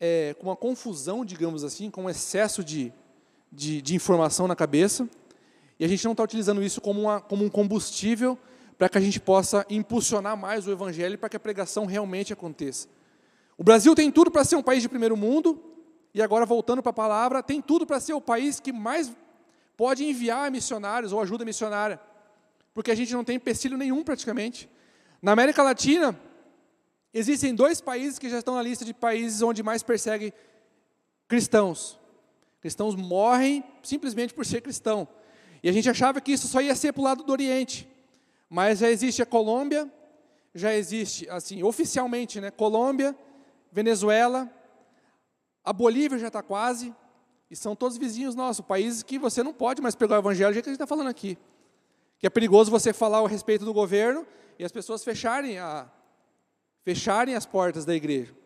é, 0.00 0.34
com 0.38 0.48
uma 0.48 0.56
confusão, 0.56 1.24
digamos 1.24 1.64
assim, 1.64 1.90
com 1.90 2.04
um 2.04 2.10
excesso 2.10 2.64
de, 2.64 2.92
de, 3.50 3.80
de 3.80 3.94
informação 3.94 4.48
na 4.48 4.56
cabeça, 4.56 5.08
e 5.78 5.84
a 5.84 5.88
gente 5.88 6.04
não 6.04 6.12
está 6.12 6.22
utilizando 6.22 6.62
isso 6.62 6.80
como, 6.80 7.02
uma, 7.02 7.20
como 7.20 7.44
um 7.44 7.48
combustível 7.48 8.38
para 8.82 8.88
que 8.88 8.98
a 8.98 9.00
gente 9.00 9.20
possa 9.20 9.64
impulsionar 9.70 10.36
mais 10.36 10.66
o 10.66 10.72
Evangelho 10.72 11.16
para 11.16 11.28
que 11.28 11.36
a 11.36 11.40
pregação 11.40 11.86
realmente 11.86 12.32
aconteça. 12.32 12.88
O 13.56 13.62
Brasil 13.62 13.94
tem 13.94 14.10
tudo 14.10 14.28
para 14.28 14.42
ser 14.42 14.56
um 14.56 14.62
país 14.62 14.82
de 14.82 14.88
primeiro 14.88 15.16
mundo, 15.16 15.62
e 16.12 16.20
agora 16.20 16.44
voltando 16.44 16.82
para 16.82 16.90
a 16.90 16.92
palavra, 16.92 17.44
tem 17.44 17.62
tudo 17.62 17.86
para 17.86 18.00
ser 18.00 18.12
o 18.12 18.20
país 18.20 18.58
que 18.58 18.72
mais 18.72 19.14
pode 19.76 20.04
enviar 20.04 20.50
missionários 20.50 21.12
ou 21.12 21.20
ajuda 21.20 21.44
missionária, 21.44 22.00
porque 22.74 22.90
a 22.90 22.94
gente 22.96 23.12
não 23.12 23.22
tem 23.22 23.36
empecilho 23.36 23.76
nenhum 23.76 24.02
praticamente. 24.02 24.68
Na 25.22 25.30
América 25.30 25.62
Latina, 25.62 26.18
existem 27.14 27.54
dois 27.54 27.80
países 27.80 28.18
que 28.18 28.28
já 28.28 28.40
estão 28.40 28.56
na 28.56 28.62
lista 28.62 28.84
de 28.84 28.92
países 28.92 29.42
onde 29.42 29.62
mais 29.62 29.84
perseguem 29.84 30.32
cristãos. 31.28 32.00
Cristãos 32.60 32.96
morrem 32.96 33.62
simplesmente 33.80 34.34
por 34.34 34.44
ser 34.44 34.60
cristão. 34.60 35.06
E 35.62 35.68
a 35.68 35.72
gente 35.72 35.88
achava 35.88 36.20
que 36.20 36.32
isso 36.32 36.48
só 36.48 36.60
ia 36.60 36.74
ser 36.74 36.92
para 36.92 37.00
o 37.00 37.04
lado 37.04 37.22
do 37.22 37.30
Oriente. 37.30 37.91
Mas 38.54 38.80
já 38.80 38.90
existe 38.90 39.22
a 39.22 39.24
Colômbia, 39.24 39.90
já 40.54 40.74
existe, 40.74 41.26
assim, 41.30 41.62
oficialmente, 41.62 42.38
né? 42.38 42.50
Colômbia, 42.50 43.16
Venezuela, 43.72 44.46
a 45.64 45.72
Bolívia 45.72 46.18
já 46.18 46.26
está 46.26 46.42
quase, 46.42 46.94
e 47.50 47.56
são 47.56 47.74
todos 47.74 47.96
vizinhos 47.96 48.34
nossos, 48.34 48.62
países 48.62 49.02
que 49.02 49.18
você 49.18 49.42
não 49.42 49.54
pode 49.54 49.80
mais 49.80 49.94
pegar 49.94 50.16
o 50.16 50.18
evangelho 50.18 50.50
do 50.50 50.52
jeito 50.52 50.64
que 50.64 50.68
a 50.68 50.72
gente 50.74 50.82
está 50.82 50.86
falando 50.86 51.08
aqui. 51.08 51.38
Que 52.18 52.26
é 52.26 52.30
perigoso 52.30 52.70
você 52.70 52.92
falar 52.92 53.20
a 53.20 53.26
respeito 53.26 53.64
do 53.64 53.72
governo 53.72 54.26
e 54.58 54.64
as 54.66 54.70
pessoas 54.70 55.02
fecharem, 55.02 55.58
a, 55.58 55.90
fecharem 56.84 57.34
as 57.34 57.46
portas 57.46 57.86
da 57.86 57.94
igreja. 57.94 58.36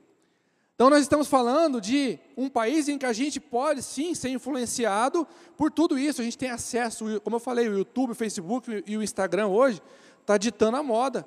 Então, 0.77 0.91
nós 0.91 1.01
estamos 1.01 1.27
falando 1.27 1.81
de 1.81 2.19
um 2.37 2.51
país 2.51 2.87
em 2.87 2.99
que 2.99 3.07
a 3.07 3.13
gente 3.15 3.41
pode 3.41 3.83
sim 3.83 4.15
ser 4.15 4.29
influenciado 4.29 5.27
por 5.57 5.73
tudo 5.73 5.99
isso. 5.99 6.21
A 6.21 6.25
gente 6.25 6.37
tem 6.37 6.51
acesso, 6.51 7.19
como 7.23 7.37
eu 7.37 7.41
falei, 7.41 7.67
o 7.67 7.79
YouTube, 7.79 8.13
o 8.13 8.15
Facebook 8.15 8.85
e 8.87 8.95
o 8.95 9.03
Instagram 9.03 9.47
hoje 9.47 9.81
está 10.21 10.37
ditando 10.37 10.77
a 10.77 10.83
moda. 10.83 11.27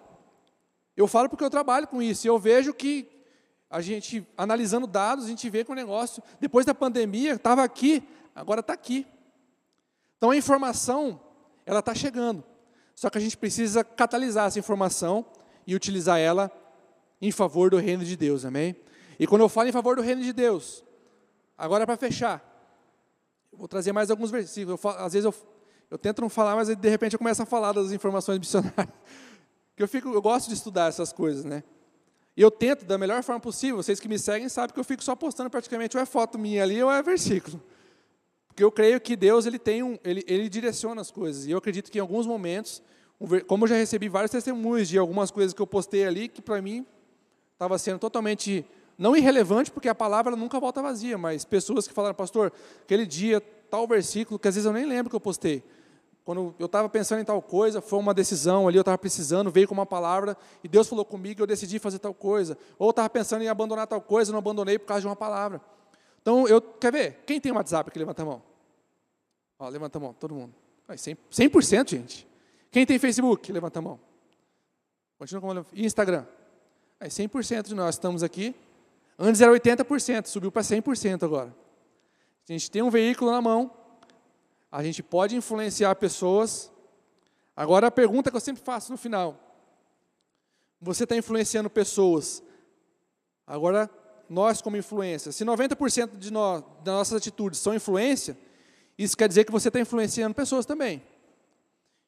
Eu 0.95 1.07
falo 1.07 1.27
porque 1.27 1.43
eu 1.43 1.49
trabalho 1.49 1.87
com 1.87 1.99
isso 1.99 2.27
e 2.27 2.29
eu 2.29 2.37
vejo 2.37 2.75
que 2.75 3.09
a 3.71 3.81
gente, 3.81 4.23
analisando 4.37 4.85
dados, 4.85 5.25
a 5.25 5.27
gente 5.29 5.49
vê 5.49 5.65
que 5.65 5.71
o 5.71 5.75
negócio, 5.75 6.21
depois 6.39 6.63
da 6.63 6.75
pandemia, 6.75 7.33
estava 7.33 7.63
aqui, 7.63 8.03
agora 8.35 8.59
está 8.59 8.73
aqui. 8.73 9.07
Então, 10.19 10.29
a 10.29 10.37
informação, 10.37 11.19
ela 11.65 11.79
está 11.79 11.95
chegando. 11.95 12.43
Só 12.93 13.09
que 13.09 13.17
a 13.17 13.21
gente 13.21 13.35
precisa 13.35 13.83
catalisar 13.83 14.45
essa 14.45 14.59
informação 14.59 15.25
e 15.65 15.73
utilizar 15.73 16.19
ela 16.19 16.51
em 17.19 17.31
favor 17.31 17.71
do 17.71 17.77
reino 17.77 18.05
de 18.05 18.15
Deus, 18.15 18.45
amém? 18.45 18.75
E 19.19 19.27
quando 19.27 19.41
eu 19.41 19.49
falo 19.49 19.67
em 19.67 19.71
favor 19.73 19.97
do 19.97 20.01
reino 20.01 20.21
de 20.21 20.31
Deus, 20.31 20.83
agora 21.57 21.85
para 21.85 21.97
fechar, 21.97 22.41
vou 23.51 23.67
trazer 23.67 23.91
mais 23.91 24.09
alguns 24.09 24.31
versículos. 24.31 24.79
Falo, 24.79 24.97
às 24.99 25.11
vezes 25.11 25.25
eu, 25.25 25.35
eu 25.91 25.97
tento 25.97 26.21
não 26.21 26.29
falar, 26.29 26.55
mas 26.55 26.73
de 26.73 26.89
repente 26.89 27.13
eu 27.13 27.19
começo 27.19 27.43
a 27.43 27.45
falar 27.45 27.73
das 27.73 27.91
informações 27.91 28.39
missionárias. 28.39 28.87
Que 29.75 29.83
eu, 29.83 29.87
fico, 29.87 30.09
eu 30.09 30.21
gosto 30.21 30.49
de 30.49 30.55
estudar 30.55 30.89
essas 30.89 31.13
coisas, 31.13 31.45
né? 31.45 31.63
E 32.35 32.41
eu 32.41 32.51
tento 32.51 32.83
da 32.83 32.97
melhor 32.97 33.23
forma 33.23 33.39
possível. 33.39 33.77
Vocês 33.77 33.97
que 33.97 34.09
me 34.09 34.19
seguem 34.19 34.49
sabem 34.49 34.73
que 34.73 34.79
eu 34.79 34.83
fico 34.83 35.01
só 35.01 35.15
postando 35.15 35.49
praticamente 35.49 35.95
ou 35.95 36.03
é 36.03 36.05
foto 36.05 36.37
minha 36.37 36.63
ali 36.63 36.83
ou 36.83 36.91
é 36.91 37.01
versículo. 37.01 37.63
Porque 38.49 38.61
eu 38.61 38.73
creio 38.73 38.99
que 38.99 39.15
Deus 39.15 39.45
ele 39.45 39.57
tem 39.57 39.81
um, 39.81 39.97
ele, 40.03 40.21
ele 40.27 40.49
direciona 40.49 40.99
as 40.99 41.09
coisas. 41.09 41.45
E 41.45 41.51
eu 41.51 41.57
acredito 41.57 41.89
que 41.89 41.97
em 41.97 42.01
alguns 42.01 42.27
momentos, 42.27 42.83
como 43.47 43.63
eu 43.63 43.69
já 43.69 43.75
recebi 43.75 44.09
vários 44.09 44.31
testemunhos 44.31 44.89
de 44.89 44.97
algumas 44.97 45.31
coisas 45.31 45.53
que 45.53 45.61
eu 45.61 45.67
postei 45.67 46.05
ali, 46.05 46.27
que 46.27 46.41
para 46.41 46.61
mim 46.61 46.85
estava 47.53 47.77
sendo 47.77 47.99
totalmente 47.99 48.65
não 48.99 49.15
irrelevante, 49.15 49.71
porque 49.71 49.87
a 49.87 49.95
palavra 49.95 50.35
nunca 50.35 50.59
volta 50.59 50.81
vazia, 50.81 51.17
mas 51.17 51.45
pessoas 51.45 51.87
que 51.87 51.93
falaram, 51.93 52.13
pastor, 52.13 52.51
aquele 52.81 53.05
dia, 53.05 53.39
tal 53.69 53.87
versículo, 53.87 54.37
que 54.37 54.45
às 54.45 54.55
vezes 54.55 54.65
eu 54.65 54.73
nem 54.73 54.85
lembro 54.85 55.09
que 55.09 55.15
eu 55.15 55.21
postei. 55.21 55.63
Quando 56.25 56.53
eu 56.59 56.65
estava 56.65 56.89
pensando 56.89 57.21
em 57.21 57.23
tal 57.23 57.41
coisa, 57.41 57.79
foi 57.79 57.97
uma 57.97 58.13
decisão 58.13 58.67
ali, 58.67 58.77
eu 58.77 58.81
estava 58.81 58.97
precisando, 58.97 59.49
veio 59.49 59.69
com 59.69 59.73
uma 59.73 59.85
palavra, 59.85 60.35
e 60.61 60.67
Deus 60.67 60.85
falou 60.85 61.05
comigo, 61.05 61.41
eu 61.41 61.47
decidi 61.47 61.79
fazer 61.79 61.97
tal 61.97 62.13
coisa. 62.13 62.57
Ou 62.77 62.87
eu 62.87 62.89
estava 62.89 63.09
pensando 63.09 63.41
em 63.41 63.47
abandonar 63.47 63.87
tal 63.87 64.01
coisa, 64.01 64.33
não 64.33 64.39
abandonei 64.39 64.77
por 64.77 64.87
causa 64.87 65.01
de 65.01 65.07
uma 65.07 65.15
palavra. 65.15 65.61
Então, 66.21 66.45
eu, 66.45 66.61
quer 66.61 66.91
ver? 66.91 67.23
Quem 67.25 67.39
tem 67.39 67.53
WhatsApp 67.53 67.89
aqui? 67.89 67.97
Levanta 67.97 68.21
a 68.21 68.25
mão. 68.25 68.43
Ó, 69.57 69.69
levanta 69.69 69.97
a 69.97 70.01
mão, 70.01 70.13
todo 70.13 70.35
mundo. 70.35 70.53
100%, 70.89 71.17
100% 71.31 71.89
gente. 71.89 72.27
Quem 72.69 72.85
tem 72.85 72.99
Facebook? 72.99 73.49
Levanta 73.49 73.79
a 73.79 73.81
mão. 73.81 73.99
Continua 75.17 75.41
com 75.41 75.65
E 75.73 75.85
Instagram? 75.85 76.25
Aí 76.99 77.07
100% 77.07 77.67
de 77.67 77.75
nós 77.75 77.95
estamos 77.95 78.23
aqui 78.23 78.53
Antes 79.21 79.41
era 79.41 79.51
80%, 79.51 80.27
subiu 80.27 80.49
para 80.49 80.61
100% 80.61 81.23
agora. 81.23 81.53
A 82.47 82.51
gente 82.53 82.71
tem 82.71 82.81
um 82.81 82.89
veículo 82.89 83.31
na 83.31 83.41
mão, 83.41 83.69
a 84.71 84.81
gente 84.81 85.03
pode 85.03 85.35
influenciar 85.35 85.93
pessoas. 85.95 86.71
Agora 87.53 87.87
a 87.87 87.91
pergunta 87.91 88.31
que 88.31 88.37
eu 88.37 88.41
sempre 88.41 88.63
faço 88.63 88.93
no 88.93 88.97
final: 88.97 89.37
você 90.79 91.03
está 91.03 91.17
influenciando 91.17 91.69
pessoas? 91.69 92.41
Agora, 93.45 93.89
nós 94.29 94.61
como 94.61 94.77
influência, 94.77 95.33
se 95.33 95.43
90% 95.43 96.17
de 96.17 96.31
nós, 96.31 96.63
das 96.81 96.93
nossas 96.93 97.17
atitudes 97.17 97.59
são 97.59 97.75
influência, 97.75 98.37
isso 98.97 99.17
quer 99.17 99.27
dizer 99.27 99.43
que 99.43 99.51
você 99.51 99.67
está 99.67 99.81
influenciando 99.81 100.33
pessoas 100.33 100.65
também. 100.65 101.03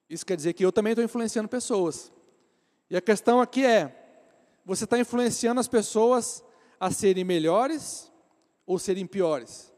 Isso 0.09 0.25
quer 0.25 0.37
dizer 0.37 0.53
que 0.53 0.63
eu 0.63 0.71
também 0.71 0.91
estou 0.91 1.03
influenciando 1.03 1.49
pessoas. 1.49 2.09
E 2.89 2.95
a 2.95 3.01
questão 3.01 3.41
aqui 3.41 3.65
é: 3.65 3.93
você 4.65 4.85
está 4.85 4.97
influenciando 4.97 5.59
as 5.59 5.67
pessoas 5.67 6.41
a 6.81 6.89
serem 6.89 7.23
melhores 7.23 8.11
ou 8.65 8.79
serem 8.79 9.05
piores? 9.05 9.71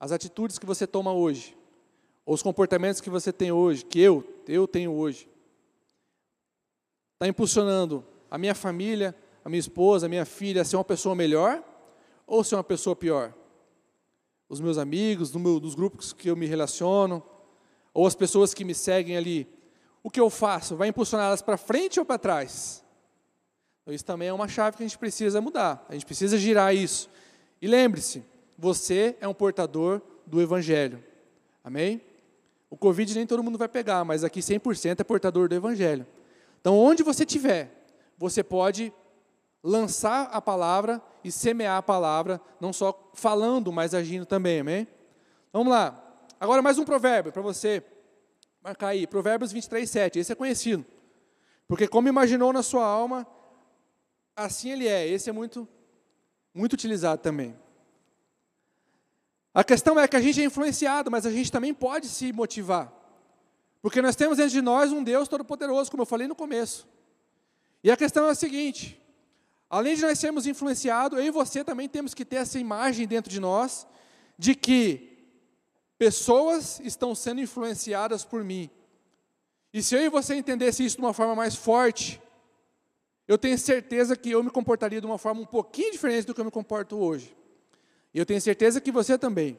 As 0.00 0.10
atitudes 0.10 0.58
que 0.58 0.66
você 0.66 0.88
toma 0.88 1.12
hoje, 1.12 1.56
ou 2.24 2.34
os 2.34 2.42
comportamentos 2.42 3.00
que 3.00 3.08
você 3.08 3.32
tem 3.32 3.52
hoje, 3.52 3.84
que 3.84 4.00
eu, 4.00 4.42
eu 4.48 4.66
tenho 4.66 4.92
hoje, 4.92 5.30
está 7.14 7.28
impulsionando 7.28 8.04
a 8.28 8.36
minha 8.36 8.56
família, 8.56 9.14
a 9.44 9.48
minha 9.48 9.60
esposa, 9.60 10.06
a 10.06 10.08
minha 10.08 10.24
filha 10.24 10.62
a 10.62 10.64
ser 10.64 10.76
uma 10.76 10.84
pessoa 10.84 11.14
melhor 11.14 11.62
ou 12.26 12.42
ser 12.42 12.56
uma 12.56 12.64
pessoa 12.64 12.96
pior? 12.96 13.32
Os 14.48 14.60
meus 14.60 14.78
amigos, 14.78 15.30
do 15.30 15.38
meu, 15.38 15.60
dos 15.60 15.76
grupos 15.76 16.12
que 16.12 16.28
eu 16.28 16.34
me 16.34 16.46
relaciono, 16.46 17.22
ou 17.94 18.04
as 18.04 18.16
pessoas 18.16 18.52
que 18.52 18.64
me 18.64 18.74
seguem 18.74 19.16
ali, 19.16 19.48
o 20.02 20.10
que 20.10 20.20
eu 20.20 20.28
faço? 20.28 20.74
Vai 20.74 20.88
impulsioná-las 20.88 21.40
para 21.40 21.56
frente 21.56 22.00
ou 22.00 22.04
para 22.04 22.18
trás? 22.18 22.84
Então, 23.86 23.94
isso 23.94 24.04
também 24.04 24.26
é 24.26 24.32
uma 24.32 24.48
chave 24.48 24.76
que 24.76 24.82
a 24.82 24.86
gente 24.86 24.98
precisa 24.98 25.40
mudar. 25.40 25.86
A 25.88 25.92
gente 25.92 26.04
precisa 26.04 26.36
girar 26.36 26.74
isso. 26.74 27.08
E 27.62 27.68
lembre-se, 27.68 28.24
você 28.58 29.16
é 29.20 29.28
um 29.28 29.32
portador 29.32 30.02
do 30.26 30.42
Evangelho. 30.42 31.00
Amém? 31.62 32.00
O 32.68 32.76
Covid 32.76 33.14
nem 33.14 33.24
todo 33.24 33.44
mundo 33.44 33.56
vai 33.56 33.68
pegar, 33.68 34.04
mas 34.04 34.24
aqui 34.24 34.40
100% 34.40 34.98
é 34.98 35.04
portador 35.04 35.48
do 35.48 35.54
Evangelho. 35.54 36.04
Então, 36.60 36.76
onde 36.76 37.04
você 37.04 37.22
estiver, 37.22 37.70
você 38.18 38.42
pode 38.42 38.92
lançar 39.62 40.30
a 40.32 40.42
palavra 40.42 41.00
e 41.22 41.30
semear 41.30 41.76
a 41.76 41.82
palavra, 41.82 42.40
não 42.60 42.72
só 42.72 43.12
falando, 43.14 43.70
mas 43.70 43.94
agindo 43.94 44.26
também. 44.26 44.58
Amém? 44.58 44.88
Vamos 45.52 45.72
lá. 45.72 46.02
Agora 46.40 46.60
mais 46.60 46.76
um 46.76 46.84
provérbio 46.84 47.30
para 47.30 47.40
você 47.40 47.84
marcar 48.60 48.88
aí. 48.88 49.06
Provérbios 49.06 49.52
23, 49.52 49.88
7. 49.88 50.18
Esse 50.18 50.32
é 50.32 50.34
conhecido. 50.34 50.84
Porque 51.68 51.86
como 51.86 52.08
imaginou 52.08 52.52
na 52.52 52.64
sua 52.64 52.84
alma, 52.84 53.24
assim 54.36 54.70
ele 54.70 54.86
é. 54.86 55.08
Esse 55.08 55.30
é 55.30 55.32
muito, 55.32 55.66
muito 56.54 56.74
utilizado 56.74 57.22
também. 57.22 57.56
A 59.54 59.64
questão 59.64 59.98
é 59.98 60.06
que 60.06 60.16
a 60.16 60.20
gente 60.20 60.40
é 60.40 60.44
influenciado, 60.44 61.10
mas 61.10 61.24
a 61.24 61.30
gente 61.30 61.50
também 61.50 61.72
pode 61.72 62.08
se 62.08 62.30
motivar. 62.30 62.92
Porque 63.80 64.02
nós 64.02 64.14
temos 64.14 64.36
dentro 64.36 64.52
de 64.52 64.60
nós 64.60 64.92
um 64.92 65.02
Deus 65.02 65.28
todo-poderoso, 65.28 65.90
como 65.90 66.02
eu 66.02 66.06
falei 66.06 66.28
no 66.28 66.34
começo. 66.34 66.86
E 67.82 67.90
a 67.90 67.96
questão 67.96 68.26
é 68.26 68.30
a 68.30 68.34
seguinte: 68.34 69.00
além 69.70 69.96
de 69.96 70.02
nós 70.02 70.18
sermos 70.18 70.46
influenciados, 70.46 71.18
eu 71.18 71.24
e 71.24 71.30
você 71.30 71.64
também 71.64 71.88
temos 71.88 72.12
que 72.12 72.24
ter 72.24 72.36
essa 72.36 72.58
imagem 72.58 73.06
dentro 73.06 73.30
de 73.30 73.40
nós 73.40 73.86
de 74.38 74.54
que 74.54 75.16
pessoas 75.96 76.78
estão 76.80 77.14
sendo 77.14 77.40
influenciadas 77.40 78.24
por 78.24 78.44
mim. 78.44 78.68
E 79.72 79.82
se 79.82 79.94
eu 79.94 80.00
e 80.02 80.08
você 80.08 80.34
entendesse 80.34 80.84
isso 80.84 80.96
de 80.96 81.02
uma 81.02 81.14
forma 81.14 81.34
mais 81.34 81.54
forte, 81.54 82.20
eu 83.26 83.36
tenho 83.36 83.58
certeza 83.58 84.16
que 84.16 84.30
eu 84.30 84.42
me 84.42 84.50
comportaria 84.50 85.00
de 85.00 85.06
uma 85.06 85.18
forma 85.18 85.40
um 85.40 85.46
pouquinho 85.46 85.92
diferente 85.92 86.26
do 86.26 86.34
que 86.34 86.40
eu 86.40 86.44
me 86.44 86.50
comporto 86.50 86.96
hoje. 86.96 87.36
E 88.14 88.18
eu 88.18 88.24
tenho 88.24 88.40
certeza 88.40 88.80
que 88.80 88.92
você 88.92 89.18
também. 89.18 89.58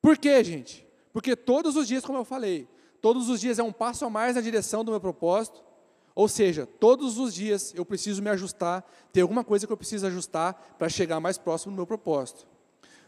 Por 0.00 0.16
quê, 0.16 0.42
gente? 0.42 0.86
Porque 1.12 1.36
todos 1.36 1.76
os 1.76 1.86
dias, 1.86 2.04
como 2.04 2.18
eu 2.18 2.24
falei, 2.24 2.68
todos 3.00 3.28
os 3.28 3.40
dias 3.40 3.58
é 3.58 3.62
um 3.62 3.72
passo 3.72 4.04
a 4.04 4.10
mais 4.10 4.34
na 4.34 4.40
direção 4.40 4.84
do 4.84 4.90
meu 4.90 5.00
propósito. 5.00 5.62
Ou 6.14 6.28
seja, 6.28 6.66
todos 6.66 7.18
os 7.18 7.34
dias 7.34 7.72
eu 7.74 7.84
preciso 7.84 8.22
me 8.22 8.30
ajustar, 8.30 8.84
tem 9.12 9.22
alguma 9.22 9.44
coisa 9.44 9.66
que 9.66 9.72
eu 9.72 9.76
preciso 9.76 10.06
ajustar 10.06 10.54
para 10.78 10.88
chegar 10.88 11.20
mais 11.20 11.36
próximo 11.36 11.72
do 11.72 11.76
meu 11.76 11.86
propósito. 11.86 12.46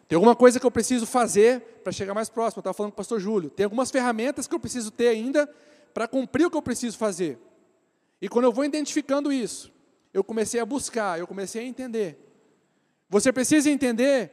Tem 0.08 0.16
alguma 0.16 0.36
coisa 0.36 0.60
que 0.60 0.66
eu 0.66 0.70
preciso 0.70 1.06
fazer 1.06 1.60
para 1.82 1.92
chegar 1.92 2.14
mais 2.14 2.28
próximo. 2.28 2.58
Eu 2.58 2.62
estava 2.62 2.74
falando 2.74 2.92
com 2.92 2.96
o 2.96 2.98
pastor 2.98 3.18
Júlio. 3.18 3.50
Tem 3.50 3.64
algumas 3.64 3.90
ferramentas 3.90 4.46
que 4.46 4.54
eu 4.54 4.60
preciso 4.60 4.90
ter 4.90 5.08
ainda 5.08 5.48
para 5.92 6.06
cumprir 6.06 6.46
o 6.46 6.50
que 6.50 6.56
eu 6.56 6.62
preciso 6.62 6.96
fazer. 6.96 7.38
E 8.20 8.28
quando 8.28 8.46
eu 8.46 8.52
vou 8.52 8.64
identificando 8.64 9.32
isso, 9.32 9.72
eu 10.12 10.24
comecei 10.24 10.60
a 10.60 10.66
buscar, 10.66 11.18
eu 11.18 11.26
comecei 11.26 11.62
a 11.62 11.66
entender. 11.66 12.18
Você 13.08 13.32
precisa 13.32 13.70
entender 13.70 14.32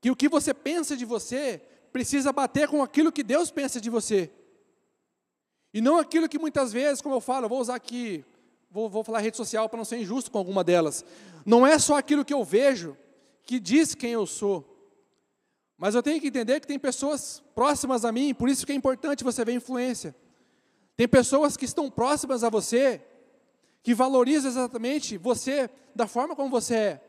que 0.00 0.10
o 0.10 0.16
que 0.16 0.28
você 0.28 0.54
pensa 0.54 0.96
de 0.96 1.04
você 1.04 1.60
precisa 1.92 2.32
bater 2.32 2.68
com 2.68 2.82
aquilo 2.82 3.12
que 3.12 3.22
Deus 3.22 3.50
pensa 3.50 3.80
de 3.80 3.90
você. 3.90 4.30
E 5.72 5.80
não 5.80 5.98
aquilo 5.98 6.28
que 6.28 6.38
muitas 6.38 6.72
vezes, 6.72 7.02
como 7.02 7.14
eu 7.14 7.20
falo, 7.20 7.44
eu 7.44 7.48
vou 7.48 7.60
usar 7.60 7.74
aqui, 7.74 8.24
vou, 8.70 8.88
vou 8.88 9.04
falar 9.04 9.20
rede 9.20 9.36
social 9.36 9.68
para 9.68 9.76
não 9.76 9.84
ser 9.84 9.98
injusto 9.98 10.30
com 10.30 10.38
alguma 10.38 10.64
delas. 10.64 11.04
Não 11.44 11.66
é 11.66 11.78
só 11.78 11.96
aquilo 11.96 12.24
que 12.24 12.34
eu 12.34 12.44
vejo 12.44 12.96
que 13.44 13.58
diz 13.58 13.94
quem 13.94 14.12
eu 14.12 14.26
sou. 14.26 14.66
Mas 15.76 15.94
eu 15.94 16.02
tenho 16.02 16.20
que 16.20 16.28
entender 16.28 16.60
que 16.60 16.66
tem 16.66 16.78
pessoas 16.78 17.42
próximas 17.54 18.04
a 18.04 18.12
mim, 18.12 18.34
por 18.34 18.48
isso 18.48 18.66
que 18.66 18.72
é 18.72 18.74
importante 18.74 19.24
você 19.24 19.44
ver 19.44 19.52
influência. 19.52 20.14
Tem 21.00 21.08
pessoas 21.08 21.56
que 21.56 21.64
estão 21.64 21.90
próximas 21.90 22.44
a 22.44 22.50
você, 22.50 23.00
que 23.82 23.94
valorizam 23.94 24.50
exatamente 24.50 25.16
você 25.16 25.70
da 25.94 26.06
forma 26.06 26.36
como 26.36 26.50
você 26.50 26.74
é. 26.74 27.00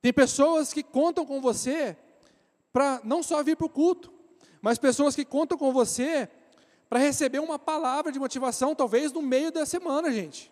Tem 0.00 0.10
pessoas 0.10 0.72
que 0.72 0.82
contam 0.82 1.26
com 1.26 1.38
você 1.38 1.94
para 2.72 2.98
não 3.04 3.22
só 3.22 3.42
vir 3.42 3.58
para 3.58 3.66
o 3.66 3.68
culto, 3.68 4.10
mas 4.62 4.78
pessoas 4.78 5.14
que 5.14 5.22
contam 5.22 5.58
com 5.58 5.70
você 5.70 6.30
para 6.88 6.98
receber 6.98 7.40
uma 7.40 7.58
palavra 7.58 8.10
de 8.10 8.18
motivação, 8.18 8.74
talvez 8.74 9.12
no 9.12 9.20
meio 9.20 9.52
da 9.52 9.66
semana, 9.66 10.10
gente. 10.10 10.50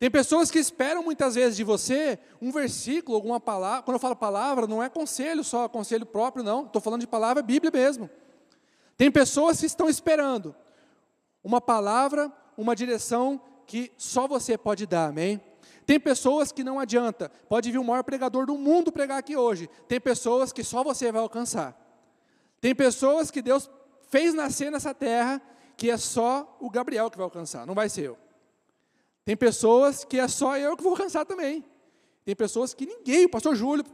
Tem 0.00 0.10
pessoas 0.10 0.50
que 0.50 0.58
esperam 0.58 1.04
muitas 1.04 1.36
vezes 1.36 1.56
de 1.56 1.62
você 1.62 2.18
um 2.40 2.50
versículo, 2.50 3.14
alguma 3.14 3.38
palavra. 3.38 3.84
Quando 3.84 3.94
eu 3.94 4.00
falo 4.00 4.16
palavra, 4.16 4.66
não 4.66 4.82
é 4.82 4.88
conselho 4.88 5.44
só, 5.44 5.68
conselho 5.68 6.06
próprio, 6.06 6.42
não. 6.42 6.66
Estou 6.66 6.82
falando 6.82 7.02
de 7.02 7.06
palavra 7.06 7.40
Bíblia 7.40 7.70
mesmo. 7.70 8.10
Tem 8.96 9.12
pessoas 9.12 9.60
que 9.60 9.66
estão 9.66 9.88
esperando 9.88 10.56
uma 11.42 11.60
palavra, 11.60 12.32
uma 12.56 12.74
direção 12.76 13.40
que 13.66 13.92
só 13.96 14.26
você 14.26 14.56
pode 14.56 14.86
dar, 14.86 15.08
amém? 15.08 15.40
Tem 15.84 15.98
pessoas 15.98 16.52
que 16.52 16.62
não 16.62 16.78
adianta, 16.78 17.30
pode 17.48 17.70
vir 17.70 17.78
o 17.78 17.84
maior 17.84 18.02
pregador 18.04 18.46
do 18.46 18.56
mundo 18.56 18.92
pregar 18.92 19.18
aqui 19.18 19.36
hoje. 19.36 19.68
Tem 19.88 20.00
pessoas 20.00 20.52
que 20.52 20.62
só 20.62 20.84
você 20.84 21.10
vai 21.10 21.20
alcançar. 21.20 21.76
Tem 22.60 22.74
pessoas 22.74 23.30
que 23.30 23.42
Deus 23.42 23.68
fez 24.08 24.32
nascer 24.34 24.70
nessa 24.70 24.94
terra 24.94 25.42
que 25.76 25.90
é 25.90 25.96
só 25.96 26.56
o 26.60 26.70
Gabriel 26.70 27.10
que 27.10 27.16
vai 27.16 27.24
alcançar, 27.24 27.66
não 27.66 27.74
vai 27.74 27.88
ser 27.88 28.02
eu. 28.02 28.18
Tem 29.24 29.36
pessoas 29.36 30.04
que 30.04 30.18
é 30.18 30.28
só 30.28 30.56
eu 30.56 30.76
que 30.76 30.82
vou 30.82 30.96
cansar 30.96 31.24
também. 31.24 31.64
Tem 32.24 32.36
pessoas 32.36 32.74
que 32.74 32.86
ninguém, 32.86 33.24
o 33.24 33.28
pastor 33.28 33.56
Júlio 33.56 33.84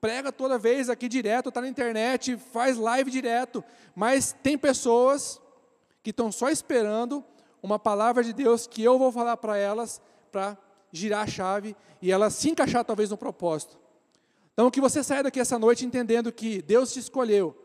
prega 0.00 0.30
toda 0.30 0.58
vez 0.58 0.88
aqui 0.88 1.08
direto, 1.08 1.48
está 1.48 1.60
na 1.60 1.68
internet, 1.68 2.36
faz 2.52 2.76
live 2.76 3.10
direto, 3.10 3.64
mas 3.94 4.34
tem 4.42 4.56
pessoas 4.56 5.40
que 6.06 6.10
estão 6.10 6.30
só 6.30 6.48
esperando 6.48 7.24
uma 7.60 7.80
palavra 7.80 8.22
de 8.22 8.32
Deus 8.32 8.64
que 8.64 8.80
eu 8.80 8.96
vou 8.96 9.10
falar 9.10 9.36
para 9.38 9.56
elas 9.56 10.00
para 10.30 10.56
girar 10.92 11.24
a 11.24 11.26
chave 11.26 11.74
e 12.00 12.12
elas 12.12 12.32
se 12.34 12.48
encaixar 12.48 12.84
talvez 12.84 13.10
no 13.10 13.16
propósito. 13.16 13.76
Então 14.52 14.70
que 14.70 14.80
você 14.80 15.02
saia 15.02 15.24
daqui 15.24 15.40
essa 15.40 15.58
noite 15.58 15.84
entendendo 15.84 16.30
que 16.30 16.62
Deus 16.62 16.92
te 16.92 17.00
escolheu. 17.00 17.60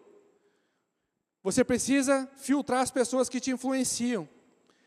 Você 1.44 1.64
precisa 1.64 2.28
filtrar 2.36 2.82
as 2.82 2.90
pessoas 2.90 3.30
que 3.30 3.40
te 3.40 3.52
influenciam. 3.52 4.28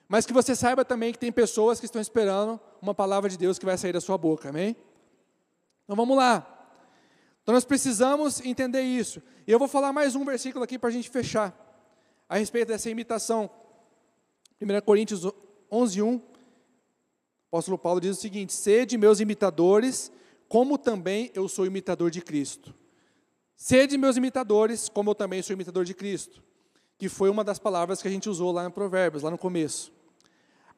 Mas 0.09 0.27
que 0.27 0.33
você 0.33 0.57
saiba 0.57 0.85
também 0.85 1.13
que 1.13 1.19
tem 1.21 1.31
pessoas 1.31 1.79
que 1.79 1.87
estão 1.87 2.03
esperando 2.03 2.61
uma 2.83 2.93
palavra 2.93 3.31
de 3.31 3.39
Deus 3.39 3.57
que 3.57 3.65
vai 3.65 3.79
sair 3.79 3.93
da 3.93 4.01
sua 4.01 4.19
boca, 4.19 4.49
amém? 4.49 4.77
Então 5.85 5.95
vamos 5.95 6.17
lá. 6.17 6.45
Então 7.45 7.55
nós 7.55 7.65
precisamos 7.65 8.45
entender 8.45 8.83
isso. 8.83 9.23
E 9.47 9.53
eu 9.53 9.61
vou 9.61 9.69
falar 9.69 9.93
mais 9.93 10.17
um 10.17 10.25
versículo 10.25 10.65
aqui 10.65 10.77
para 10.77 10.89
a 10.89 10.93
gente 10.93 11.09
fechar, 11.09 11.64
a 12.29 12.39
respeito 12.39 12.69
dessa 12.69 12.91
imitação. 12.91 13.51
1 14.61 14.81
Coríntios 14.85 15.23
11, 15.71 16.03
1. 16.03 16.15
O 16.15 16.21
apóstolo 17.49 17.79
Paulo 17.79 18.01
diz 18.01 18.19
o 18.19 18.21
seguinte: 18.21 18.53
Sede 18.53 18.97
meus 18.97 19.21
imitadores, 19.21 20.11
como 20.49 20.79
também 20.79 21.31
eu 21.35 21.49
sou 21.49 21.67
imitador 21.67 22.11
de 22.11 22.21
Cristo. 22.21 22.75
Sede 23.57 23.97
meus 23.97 24.17
imitadores, 24.17 24.89
como 24.89 25.11
eu 25.11 25.15
também 25.15 25.43
sou 25.43 25.55
imitador 25.55 25.85
de 25.85 25.95
Cristo 25.95 26.43
que 26.99 27.09
foi 27.09 27.29
uma 27.29 27.45
das 27.45 27.59
palavras 27.59 28.01
que 28.01 28.09
a 28.09 28.11
gente 28.11 28.29
usou 28.29 28.53
lá 28.53 28.65
em 28.65 28.71
Provérbios, 28.71 29.23
lá 29.23 29.31
no 29.31 29.39
começo. 29.39 29.93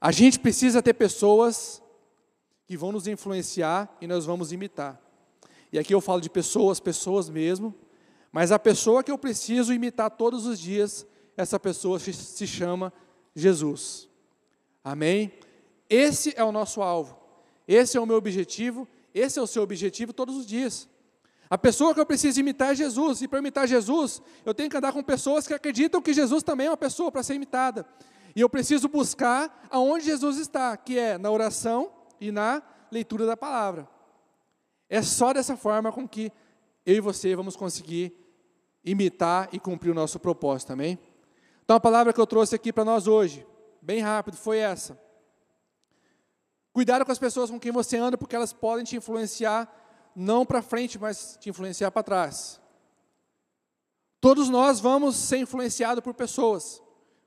A 0.00 0.10
gente 0.10 0.38
precisa 0.38 0.82
ter 0.82 0.94
pessoas 0.94 1.82
que 2.66 2.76
vão 2.76 2.92
nos 2.92 3.06
influenciar 3.06 3.96
e 4.00 4.06
nós 4.06 4.24
vamos 4.24 4.52
imitar. 4.52 5.00
E 5.72 5.78
aqui 5.78 5.94
eu 5.94 6.00
falo 6.00 6.20
de 6.20 6.30
pessoas, 6.30 6.80
pessoas 6.80 7.28
mesmo, 7.28 7.74
mas 8.32 8.50
a 8.50 8.58
pessoa 8.58 9.02
que 9.02 9.10
eu 9.10 9.18
preciso 9.18 9.72
imitar 9.72 10.10
todos 10.10 10.46
os 10.46 10.58
dias, 10.58 11.06
essa 11.36 11.58
pessoa 11.60 11.98
se 11.98 12.46
chama 12.46 12.92
Jesus. 13.34 14.08
Amém? 14.82 15.32
Esse 15.88 16.32
é 16.36 16.42
o 16.42 16.50
nosso 16.50 16.82
alvo, 16.82 17.16
esse 17.66 17.96
é 17.96 18.00
o 18.00 18.06
meu 18.06 18.16
objetivo, 18.16 18.88
esse 19.14 19.38
é 19.38 19.42
o 19.42 19.46
seu 19.46 19.62
objetivo 19.62 20.12
todos 20.12 20.36
os 20.36 20.46
dias. 20.46 20.88
A 21.48 21.56
pessoa 21.56 21.94
que 21.94 22.00
eu 22.00 22.06
preciso 22.06 22.40
imitar 22.40 22.72
é 22.72 22.74
Jesus, 22.74 23.22
e 23.22 23.28
para 23.28 23.38
imitar 23.38 23.68
Jesus, 23.68 24.20
eu 24.44 24.52
tenho 24.52 24.68
que 24.68 24.76
andar 24.76 24.92
com 24.92 25.02
pessoas 25.02 25.46
que 25.46 25.54
acreditam 25.54 26.02
que 26.02 26.12
Jesus 26.12 26.42
também 26.42 26.66
é 26.66 26.70
uma 26.70 26.76
pessoa 26.76 27.12
para 27.12 27.22
ser 27.22 27.34
imitada. 27.34 27.86
E 28.34 28.40
eu 28.40 28.50
preciso 28.50 28.88
buscar 28.88 29.66
aonde 29.70 30.04
Jesus 30.04 30.38
está, 30.38 30.76
que 30.76 30.98
é 30.98 31.16
na 31.16 31.30
oração 31.30 31.90
e 32.20 32.32
na 32.32 32.62
leitura 32.90 33.26
da 33.26 33.36
palavra. 33.36 33.88
É 34.88 35.00
só 35.02 35.32
dessa 35.32 35.56
forma 35.56 35.92
com 35.92 36.06
que 36.06 36.32
eu 36.84 36.96
e 36.96 37.00
você 37.00 37.34
vamos 37.34 37.56
conseguir 37.56 38.12
imitar 38.84 39.48
e 39.52 39.58
cumprir 39.58 39.90
o 39.90 39.94
nosso 39.94 40.18
propósito, 40.18 40.72
amém? 40.72 40.98
Então 41.66 41.76
a 41.78 41.80
palavra 41.80 42.12
que 42.12 42.20
eu 42.20 42.26
trouxe 42.28 42.54
aqui 42.54 42.72
para 42.72 42.84
nós 42.84 43.08
hoje, 43.08 43.44
bem 43.82 44.00
rápido, 44.00 44.36
foi 44.36 44.58
essa. 44.58 44.96
Cuidado 46.72 47.04
com 47.04 47.10
as 47.10 47.18
pessoas 47.18 47.50
com 47.50 47.58
quem 47.58 47.72
você 47.72 47.96
anda, 47.96 48.16
porque 48.16 48.36
elas 48.36 48.52
podem 48.52 48.84
te 48.84 48.94
influenciar 48.94 49.68
não 50.14 50.46
para 50.46 50.62
frente, 50.62 50.96
mas 50.96 51.36
te 51.40 51.50
influenciar 51.50 51.90
para 51.90 52.04
trás. 52.04 52.60
Todos 54.20 54.48
nós 54.48 54.78
vamos 54.78 55.16
ser 55.16 55.38
influenciados 55.38 56.04
por 56.04 56.14
pessoas. 56.14 56.80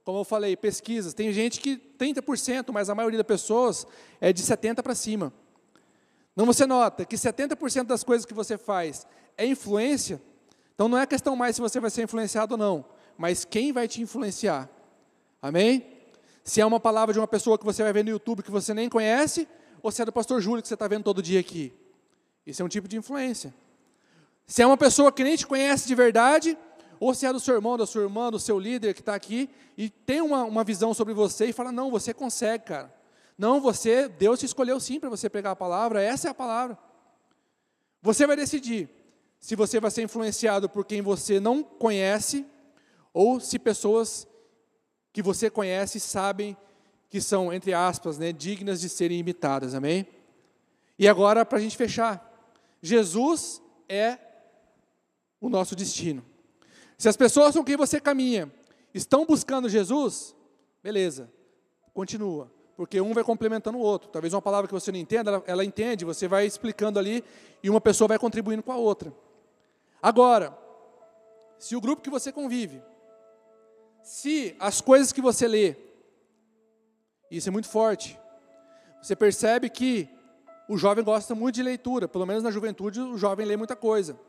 Como 0.05 0.19
eu 0.19 0.23
falei, 0.23 0.55
pesquisas. 0.55 1.13
Tem 1.13 1.33
gente 1.33 1.59
que 1.59 1.75
30%, 1.75 2.71
mas 2.71 2.89
a 2.89 2.95
maioria 2.95 3.17
das 3.17 3.27
pessoas 3.27 3.85
é 4.21 4.31
de 4.31 4.41
70% 4.41 4.81
para 4.81 4.95
cima. 4.95 5.33
Não 6.33 6.45
você 6.45 6.65
nota 6.65 7.03
que 7.03 7.17
70% 7.17 7.83
das 7.83 8.05
coisas 8.05 8.25
que 8.25 8.33
você 8.33 8.57
faz 8.57 9.05
é 9.37 9.45
influência, 9.45 10.21
então 10.73 10.87
não 10.87 10.97
é 10.97 11.05
questão 11.05 11.35
mais 11.35 11.57
se 11.57 11.61
você 11.61 11.77
vai 11.81 11.89
ser 11.89 12.03
influenciado 12.03 12.53
ou 12.53 12.57
não, 12.57 12.85
mas 13.19 13.43
quem 13.43 13.73
vai 13.73 13.85
te 13.85 14.01
influenciar. 14.01 14.69
Amém? 15.41 15.85
Se 16.41 16.61
é 16.61 16.65
uma 16.65 16.79
palavra 16.79 17.11
de 17.11 17.19
uma 17.19 17.27
pessoa 17.27 17.57
que 17.57 17.65
você 17.65 17.83
vai 17.83 17.91
ver 17.91 18.05
no 18.05 18.11
YouTube 18.11 18.41
que 18.41 18.49
você 18.49 18.73
nem 18.73 18.87
conhece, 18.87 19.45
ou 19.83 19.91
se 19.91 20.01
é 20.01 20.05
do 20.05 20.11
pastor 20.13 20.39
Júlio 20.39 20.61
que 20.61 20.69
você 20.69 20.73
está 20.73 20.87
vendo 20.87 21.03
todo 21.03 21.21
dia 21.21 21.41
aqui. 21.41 21.73
Isso 22.47 22.61
é 22.61 22.65
um 22.65 22.69
tipo 22.69 22.87
de 22.87 22.95
influência. 22.95 23.53
Se 24.47 24.61
é 24.61 24.65
uma 24.65 24.77
pessoa 24.77 25.11
que 25.11 25.21
nem 25.21 25.35
te 25.35 25.45
conhece 25.45 25.85
de 25.85 25.93
verdade, 25.93 26.57
ou 26.97 27.13
se 27.13 27.25
é 27.25 27.33
do 27.33 27.41
seu 27.41 27.55
irmão, 27.55 27.77
da 27.77 27.85
sua 27.85 28.03
irmã, 28.03 28.31
do 28.31 28.39
seu 28.39 28.57
líder 28.57 28.93
que 28.93 29.01
está 29.01 29.15
aqui, 29.15 29.49
e 29.77 29.89
tem 29.89 30.21
uma, 30.21 30.45
uma 30.45 30.63
visão 30.63 30.93
sobre 30.93 31.13
você 31.13 31.47
e 31.47 31.53
fala: 31.53 31.73
Não, 31.73 31.91
você 31.91 32.13
consegue, 32.13 32.63
cara. 32.63 32.93
Não, 33.37 33.59
você, 33.59 34.07
Deus 34.07 34.39
te 34.39 34.45
escolheu 34.45 34.79
sim 34.79 34.97
para 34.97 35.09
você 35.09 35.29
pegar 35.29 35.51
a 35.51 35.55
palavra, 35.57 36.01
essa 36.01 36.29
é 36.29 36.31
a 36.31 36.33
palavra. 36.33 36.77
Você 38.01 38.25
vai 38.25 38.37
decidir 38.37 38.89
se 39.41 39.57
você 39.57 39.77
vai 39.77 39.91
ser 39.91 40.03
influenciado 40.03 40.69
por 40.69 40.85
quem 40.85 41.01
você 41.01 41.37
não 41.37 41.61
conhece, 41.61 42.45
ou 43.13 43.39
se 43.39 43.57
pessoas 43.59 44.27
que 45.11 45.21
você 45.21 45.49
conhece 45.49 45.99
sabem 45.99 46.55
que 47.09 47.19
são, 47.19 47.51
entre 47.51 47.73
aspas, 47.73 48.17
né, 48.17 48.31
dignas 48.31 48.79
de 48.79 48.87
serem 48.87 49.19
imitadas, 49.19 49.73
amém? 49.73 50.07
E 50.97 51.07
agora, 51.07 51.45
para 51.45 51.57
a 51.57 51.61
gente 51.61 51.75
fechar, 51.75 52.25
Jesus 52.81 53.61
é 53.87 54.17
o 55.41 55.49
nosso 55.49 55.75
destino. 55.75 56.23
Se 56.97 57.09
as 57.09 57.17
pessoas 57.17 57.55
com 57.55 57.63
quem 57.63 57.77
você 57.77 57.99
caminha 57.99 58.51
estão 58.93 59.25
buscando 59.25 59.69
Jesus, 59.69 60.35
beleza, 60.83 61.31
continua, 61.93 62.51
porque 62.75 63.01
um 63.01 63.13
vai 63.13 63.23
complementando 63.23 63.77
o 63.77 63.81
outro. 63.81 64.09
Talvez 64.09 64.33
uma 64.33 64.41
palavra 64.41 64.67
que 64.67 64.73
você 64.73 64.91
não 64.91 64.99
entenda, 64.99 65.31
ela, 65.31 65.43
ela 65.47 65.65
entende, 65.65 66.05
você 66.05 66.27
vai 66.27 66.45
explicando 66.45 66.99
ali 66.99 67.23
e 67.63 67.69
uma 67.69 67.81
pessoa 67.81 68.07
vai 68.07 68.19
contribuindo 68.19 68.61
com 68.61 68.71
a 68.71 68.77
outra. 68.77 69.13
Agora, 70.01 70.57
se 71.57 71.75
o 71.75 71.81
grupo 71.81 72.01
que 72.01 72.09
você 72.09 72.31
convive, 72.31 72.81
se 74.09 74.55
as 74.59 74.81
coisas 74.81 75.13
que 75.13 75.21
você 75.21 75.47
lê, 75.47 75.75
isso 77.29 77.47
é 77.47 77.51
muito 77.51 77.69
forte. 77.69 78.19
Você 78.99 79.15
percebe 79.15 79.69
que 79.69 80.09
o 80.67 80.77
jovem 80.77 81.03
gosta 81.03 81.35
muito 81.35 81.53
de 81.53 81.61
leitura, 81.61 82.07
pelo 82.07 82.25
menos 82.25 82.41
na 82.41 82.49
juventude 82.49 82.99
o 82.99 83.19
jovem 83.19 83.45
lê 83.45 83.55
muita 83.55 83.75
coisa. 83.75 84.19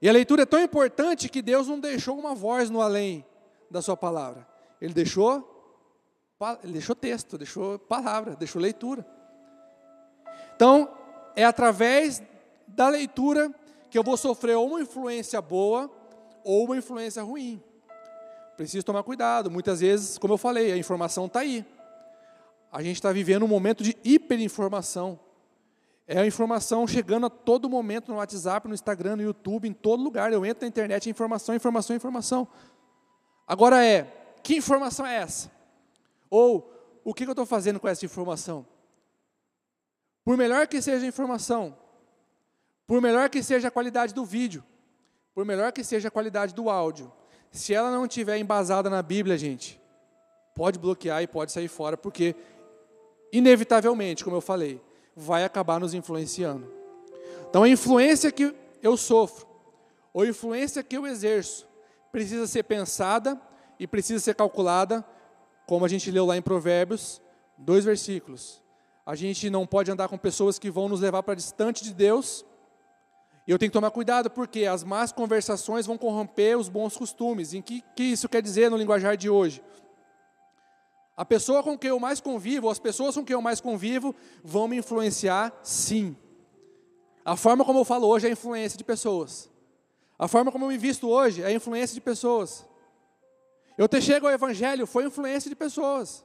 E 0.00 0.08
a 0.08 0.12
leitura 0.12 0.44
é 0.44 0.46
tão 0.46 0.62
importante 0.62 1.28
que 1.28 1.42
Deus 1.42 1.68
não 1.68 1.78
deixou 1.78 2.18
uma 2.18 2.34
voz 2.34 2.70
no 2.70 2.80
além 2.80 3.22
da 3.70 3.82
sua 3.82 3.98
palavra. 3.98 4.48
Ele 4.80 4.94
deixou 4.94 5.50
ele 6.62 6.72
deixou 6.72 6.96
texto, 6.96 7.36
deixou 7.36 7.78
palavra, 7.78 8.34
deixou 8.34 8.62
leitura. 8.62 9.06
Então, 10.56 10.90
é 11.36 11.44
através 11.44 12.22
da 12.66 12.88
leitura 12.88 13.54
que 13.90 13.98
eu 13.98 14.02
vou 14.02 14.16
sofrer 14.16 14.56
ou 14.56 14.68
uma 14.68 14.80
influência 14.80 15.42
boa 15.42 15.90
ou 16.42 16.64
uma 16.64 16.78
influência 16.78 17.22
ruim. 17.22 17.62
Preciso 18.56 18.84
tomar 18.84 19.02
cuidado. 19.02 19.50
Muitas 19.50 19.80
vezes, 19.80 20.18
como 20.18 20.34
eu 20.34 20.38
falei, 20.38 20.72
a 20.72 20.76
informação 20.76 21.26
está 21.26 21.40
aí. 21.40 21.64
A 22.70 22.82
gente 22.82 22.96
está 22.96 23.12
vivendo 23.12 23.44
um 23.44 23.48
momento 23.48 23.82
de 23.82 23.96
hiperinformação. 24.04 25.18
É 26.06 26.20
a 26.20 26.26
informação 26.26 26.86
chegando 26.86 27.26
a 27.26 27.30
todo 27.30 27.68
momento 27.68 28.10
no 28.10 28.18
WhatsApp, 28.18 28.68
no 28.68 28.74
Instagram, 28.74 29.16
no 29.16 29.22
YouTube, 29.22 29.68
em 29.68 29.72
todo 29.72 30.02
lugar. 30.02 30.32
Eu 30.32 30.44
entro 30.44 30.62
na 30.62 30.68
internet, 30.68 31.08
informação, 31.08 31.54
informação, 31.54 31.96
informação. 31.96 32.48
Agora 33.46 33.84
é, 33.84 34.04
que 34.42 34.56
informação 34.56 35.06
é 35.06 35.16
essa? 35.16 35.50
Ou, 36.28 36.70
o 37.04 37.14
que 37.14 37.24
eu 37.24 37.30
estou 37.30 37.46
fazendo 37.46 37.80
com 37.80 37.88
essa 37.88 38.04
informação? 38.04 38.66
Por 40.24 40.36
melhor 40.36 40.66
que 40.66 40.80
seja 40.80 41.04
a 41.04 41.08
informação, 41.08 41.76
por 42.86 43.00
melhor 43.00 43.28
que 43.28 43.42
seja 43.42 43.68
a 43.68 43.70
qualidade 43.70 44.14
do 44.14 44.24
vídeo, 44.24 44.64
por 45.34 45.44
melhor 45.44 45.72
que 45.72 45.84
seja 45.84 46.08
a 46.08 46.10
qualidade 46.10 46.54
do 46.54 46.70
áudio, 46.70 47.12
se 47.54 47.72
ela 47.72 47.90
não 47.90 48.04
estiver 48.04 48.36
embasada 48.36 48.90
na 48.90 49.00
Bíblia, 49.00 49.38
gente, 49.38 49.80
pode 50.56 50.76
bloquear 50.76 51.22
e 51.22 51.26
pode 51.28 51.52
sair 51.52 51.68
fora, 51.68 51.96
porque 51.96 52.34
inevitavelmente, 53.32 54.24
como 54.24 54.36
eu 54.36 54.40
falei, 54.40 54.82
vai 55.14 55.44
acabar 55.44 55.78
nos 55.78 55.94
influenciando. 55.94 56.70
Então, 57.48 57.62
a 57.62 57.68
influência 57.68 58.32
que 58.32 58.52
eu 58.82 58.96
sofro, 58.96 59.46
ou 60.12 60.22
a 60.22 60.26
influência 60.26 60.82
que 60.82 60.96
eu 60.96 61.06
exerço, 61.06 61.68
precisa 62.10 62.48
ser 62.48 62.64
pensada 62.64 63.40
e 63.78 63.86
precisa 63.86 64.18
ser 64.18 64.34
calculada, 64.34 65.04
como 65.64 65.84
a 65.84 65.88
gente 65.88 66.10
leu 66.10 66.26
lá 66.26 66.36
em 66.36 66.42
Provérbios, 66.42 67.22
dois 67.56 67.84
versículos. 67.84 68.60
A 69.06 69.14
gente 69.14 69.48
não 69.48 69.64
pode 69.64 69.92
andar 69.92 70.08
com 70.08 70.18
pessoas 70.18 70.58
que 70.58 70.70
vão 70.70 70.88
nos 70.88 71.00
levar 71.00 71.22
para 71.22 71.34
distante 71.34 71.84
de 71.84 71.94
Deus. 71.94 72.44
E 73.46 73.50
eu 73.50 73.58
tenho 73.58 73.70
que 73.70 73.74
tomar 73.74 73.90
cuidado, 73.90 74.30
porque 74.30 74.64
as 74.64 74.82
más 74.82 75.12
conversações 75.12 75.86
vão 75.86 75.98
corromper 75.98 76.58
os 76.58 76.68
bons 76.68 76.96
costumes. 76.96 77.52
Em 77.52 77.60
que, 77.60 77.82
que 77.94 78.02
isso 78.02 78.28
quer 78.28 78.40
dizer 78.40 78.70
no 78.70 78.76
linguajar 78.76 79.16
de 79.16 79.28
hoje? 79.28 79.62
A 81.16 81.24
pessoa 81.24 81.62
com 81.62 81.78
quem 81.78 81.90
eu 81.90 82.00
mais 82.00 82.20
convivo, 82.20 82.70
as 82.70 82.78
pessoas 82.78 83.14
com 83.14 83.24
quem 83.24 83.34
eu 83.34 83.42
mais 83.42 83.60
convivo, 83.60 84.14
vão 84.42 84.66
me 84.66 84.78
influenciar, 84.78 85.52
sim. 85.62 86.16
A 87.24 87.36
forma 87.36 87.64
como 87.64 87.80
eu 87.80 87.84
falo 87.84 88.08
hoje 88.08 88.26
é 88.26 88.30
a 88.30 88.32
influência 88.32 88.76
de 88.78 88.84
pessoas. 88.84 89.50
A 90.18 90.26
forma 90.26 90.50
como 90.50 90.64
eu 90.64 90.68
me 90.68 90.78
visto 90.78 91.08
hoje 91.08 91.42
é 91.42 91.46
a 91.46 91.52
influência 91.52 91.94
de 91.94 92.00
pessoas. 92.00 92.66
Eu 93.76 93.88
ter 93.88 94.00
chego 94.00 94.26
ao 94.26 94.32
Evangelho 94.32 94.86
foi 94.86 95.04
influência 95.04 95.48
de 95.48 95.56
pessoas. 95.56 96.24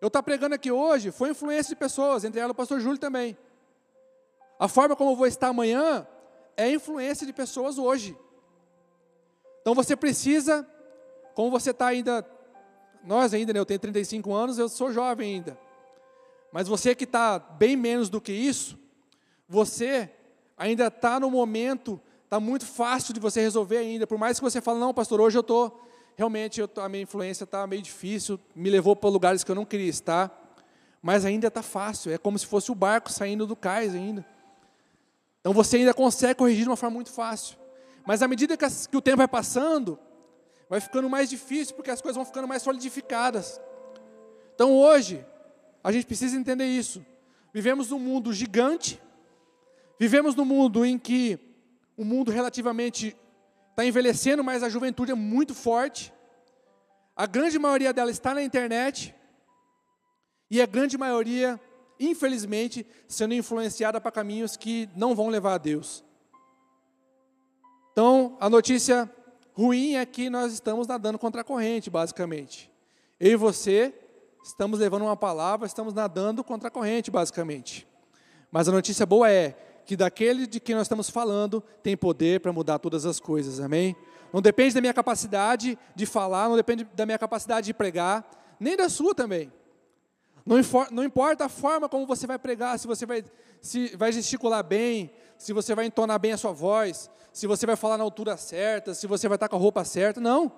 Eu 0.00 0.08
estar 0.08 0.22
pregando 0.22 0.54
aqui 0.54 0.70
hoje 0.70 1.10
foi 1.10 1.30
influência 1.30 1.70
de 1.70 1.76
pessoas, 1.76 2.24
entre 2.24 2.40
elas 2.40 2.52
o 2.52 2.54
pastor 2.54 2.78
Júlio 2.80 2.98
também. 2.98 3.36
A 4.58 4.68
forma 4.68 4.94
como 4.94 5.12
eu 5.12 5.16
vou 5.16 5.26
estar 5.26 5.48
amanhã 5.48 6.06
é 6.56 6.70
influência 6.70 7.26
de 7.26 7.32
pessoas 7.32 7.78
hoje. 7.78 8.16
Então 9.60 9.74
você 9.74 9.96
precisa, 9.96 10.66
como 11.34 11.50
você 11.50 11.70
está 11.70 11.86
ainda 11.86 12.24
nós 13.06 13.32
ainda, 13.32 13.52
né, 13.52 13.60
eu 13.60 13.64
tenho 13.64 13.78
35 13.78 14.34
anos, 14.34 14.58
eu 14.58 14.68
sou 14.68 14.92
jovem 14.92 15.36
ainda. 15.36 15.56
Mas 16.52 16.66
você 16.66 16.92
que 16.92 17.04
está 17.04 17.38
bem 17.38 17.76
menos 17.76 18.08
do 18.08 18.20
que 18.20 18.32
isso, 18.32 18.76
você 19.48 20.10
ainda 20.56 20.88
está 20.88 21.20
no 21.20 21.30
momento, 21.30 22.00
está 22.24 22.40
muito 22.40 22.66
fácil 22.66 23.14
de 23.14 23.20
você 23.20 23.40
resolver 23.40 23.78
ainda. 23.78 24.06
Por 24.06 24.18
mais 24.18 24.40
que 24.40 24.44
você 24.44 24.60
fale, 24.60 24.80
não, 24.80 24.92
pastor, 24.92 25.20
hoje 25.20 25.38
eu 25.38 25.42
estou, 25.42 25.86
realmente 26.16 26.60
eu 26.60 26.66
tô, 26.66 26.80
a 26.80 26.88
minha 26.88 27.04
influência 27.04 27.44
está 27.44 27.64
meio 27.64 27.80
difícil, 27.80 28.40
me 28.56 28.68
levou 28.70 28.96
para 28.96 29.08
lugares 29.08 29.44
que 29.44 29.50
eu 29.50 29.54
não 29.54 29.64
queria 29.64 29.88
estar. 29.88 30.42
Mas 31.00 31.24
ainda 31.24 31.46
está 31.46 31.62
fácil, 31.62 32.10
é 32.10 32.18
como 32.18 32.36
se 32.36 32.46
fosse 32.46 32.72
o 32.72 32.74
barco 32.74 33.12
saindo 33.12 33.46
do 33.46 33.54
cais 33.54 33.94
ainda. 33.94 34.26
Então 35.46 35.54
você 35.54 35.76
ainda 35.76 35.94
consegue 35.94 36.34
corrigir 36.34 36.64
de 36.64 36.68
uma 36.68 36.76
forma 36.76 36.94
muito 36.94 37.12
fácil. 37.12 37.56
Mas 38.04 38.20
à 38.20 38.26
medida 38.26 38.56
que, 38.56 38.96
o 38.96 39.00
tempo 39.00 39.18
vai 39.18 39.28
passando, 39.28 39.96
vai 40.68 40.80
ficando 40.80 41.08
mais 41.08 41.30
difícil 41.30 41.76
porque 41.76 41.88
as 41.88 42.00
coisas 42.00 42.16
vão 42.16 42.24
ficando 42.24 42.48
mais 42.48 42.62
solidificadas. 42.62 43.60
Então 44.56 44.72
hoje, 44.72 45.24
a 45.84 45.92
gente 45.92 46.04
precisa 46.04 46.36
entender 46.36 46.66
isso. 46.66 47.06
Vivemos 47.54 47.90
num 47.90 47.98
mundo 48.00 48.32
gigante, 48.32 49.00
vivemos 50.00 50.34
num 50.34 50.44
mundo 50.44 50.84
em 50.84 50.98
que 50.98 51.38
o 51.96 52.04
mundo 52.04 52.32
relativamente 52.32 53.16
está 53.70 53.86
envelhecendo, 53.86 54.42
mas 54.42 54.64
a 54.64 54.68
juventude 54.68 55.12
é 55.12 55.14
muito 55.14 55.54
forte. 55.54 56.12
A 57.14 57.24
grande 57.24 57.56
maioria 57.56 57.92
dela 57.92 58.10
está 58.10 58.34
na 58.34 58.42
internet. 58.42 59.14
E 60.50 60.60
a 60.60 60.66
grande 60.66 60.98
maioria, 60.98 61.60
infelizmente, 61.98 62.86
sendo 63.08 63.34
influenciada 63.34 64.00
para 64.00 64.10
caminhos 64.10 64.56
que 64.56 64.88
não 64.94 65.14
vão 65.14 65.28
levar 65.28 65.54
a 65.54 65.58
Deus. 65.58 66.04
Então, 67.92 68.36
a 68.40 68.50
notícia 68.50 69.10
ruim 69.54 69.94
é 69.94 70.04
que 70.04 70.28
nós 70.28 70.52
estamos 70.52 70.86
nadando 70.86 71.18
contra 71.18 71.40
a 71.40 71.44
corrente, 71.44 71.88
basicamente. 71.88 72.70
Eu 73.18 73.32
e 73.32 73.36
você 73.36 73.94
estamos 74.44 74.78
levando 74.78 75.02
uma 75.02 75.16
palavra, 75.16 75.66
estamos 75.66 75.94
nadando 75.94 76.44
contra 76.44 76.68
a 76.68 76.70
corrente, 76.70 77.10
basicamente. 77.10 77.86
Mas 78.50 78.68
a 78.68 78.72
notícia 78.72 79.06
boa 79.06 79.30
é 79.30 79.56
que 79.84 79.96
daquele 79.96 80.46
de 80.46 80.60
quem 80.60 80.74
nós 80.74 80.82
estamos 80.82 81.08
falando 81.08 81.62
tem 81.82 81.96
poder 81.96 82.40
para 82.40 82.52
mudar 82.52 82.78
todas 82.78 83.06
as 83.06 83.18
coisas, 83.18 83.60
amém? 83.60 83.96
Não 84.32 84.42
depende 84.42 84.74
da 84.74 84.80
minha 84.80 84.94
capacidade 84.94 85.78
de 85.94 86.06
falar, 86.06 86.48
não 86.48 86.56
depende 86.56 86.84
da 86.94 87.06
minha 87.06 87.18
capacidade 87.18 87.66
de 87.66 87.74
pregar, 87.74 88.28
nem 88.60 88.76
da 88.76 88.88
sua 88.88 89.14
também. 89.14 89.50
Não, 90.46 90.56
não 90.92 91.02
importa 91.02 91.46
a 91.46 91.48
forma 91.48 91.88
como 91.88 92.06
você 92.06 92.24
vai 92.24 92.38
pregar, 92.38 92.78
se 92.78 92.86
você 92.86 93.04
vai, 93.04 93.24
se 93.60 93.96
vai 93.96 94.12
gesticular 94.12 94.62
bem, 94.62 95.12
se 95.36 95.52
você 95.52 95.74
vai 95.74 95.86
entonar 95.86 96.20
bem 96.20 96.32
a 96.32 96.36
sua 96.36 96.52
voz, 96.52 97.10
se 97.32 97.48
você 97.48 97.66
vai 97.66 97.74
falar 97.74 97.98
na 97.98 98.04
altura 98.04 98.36
certa, 98.36 98.94
se 98.94 99.08
você 99.08 99.26
vai 99.26 99.36
estar 99.36 99.48
com 99.48 99.56
a 99.56 99.58
roupa 99.58 99.84
certa, 99.84 100.20
não. 100.20 100.52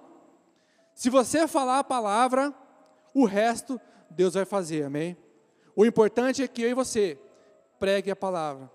Se 0.95 1.09
você 1.09 1.49
falar 1.49 1.79
a 1.79 1.85
palavra, 1.85 2.53
o 3.15 3.25
resto 3.25 3.81
Deus 4.11 4.35
vai 4.35 4.45
fazer, 4.45 4.85
amém? 4.85 5.17
O 5.75 5.87
importante 5.87 6.43
é 6.43 6.49
que 6.49 6.63
eu 6.63 6.69
e 6.69 6.75
você 6.75 7.19
pregue 7.79 8.11
a 8.11 8.17
palavra 8.17 8.71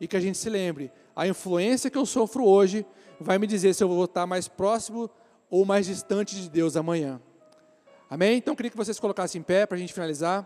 e 0.00 0.08
que 0.08 0.16
a 0.16 0.20
gente 0.20 0.38
se 0.38 0.48
lembre, 0.48 0.90
a 1.14 1.28
influência 1.28 1.90
que 1.90 1.98
eu 1.98 2.06
sofro 2.06 2.44
hoje 2.44 2.86
vai 3.20 3.38
me 3.38 3.46
dizer 3.46 3.74
se 3.74 3.84
eu 3.84 3.88
vou 3.88 4.04
estar 4.06 4.26
mais 4.26 4.48
próximo 4.48 5.10
ou 5.50 5.64
mais 5.64 5.86
distante 5.86 6.40
de 6.40 6.48
Deus 6.48 6.74
amanhã. 6.74 7.20
Amém? 8.08 8.38
Então 8.38 8.56
queria 8.56 8.70
que 8.70 8.76
vocês 8.76 8.98
colocassem 8.98 9.40
em 9.40 9.44
pé 9.44 9.66
para 9.66 9.76
a 9.76 9.78
gente 9.78 9.92
finalizar. 9.92 10.42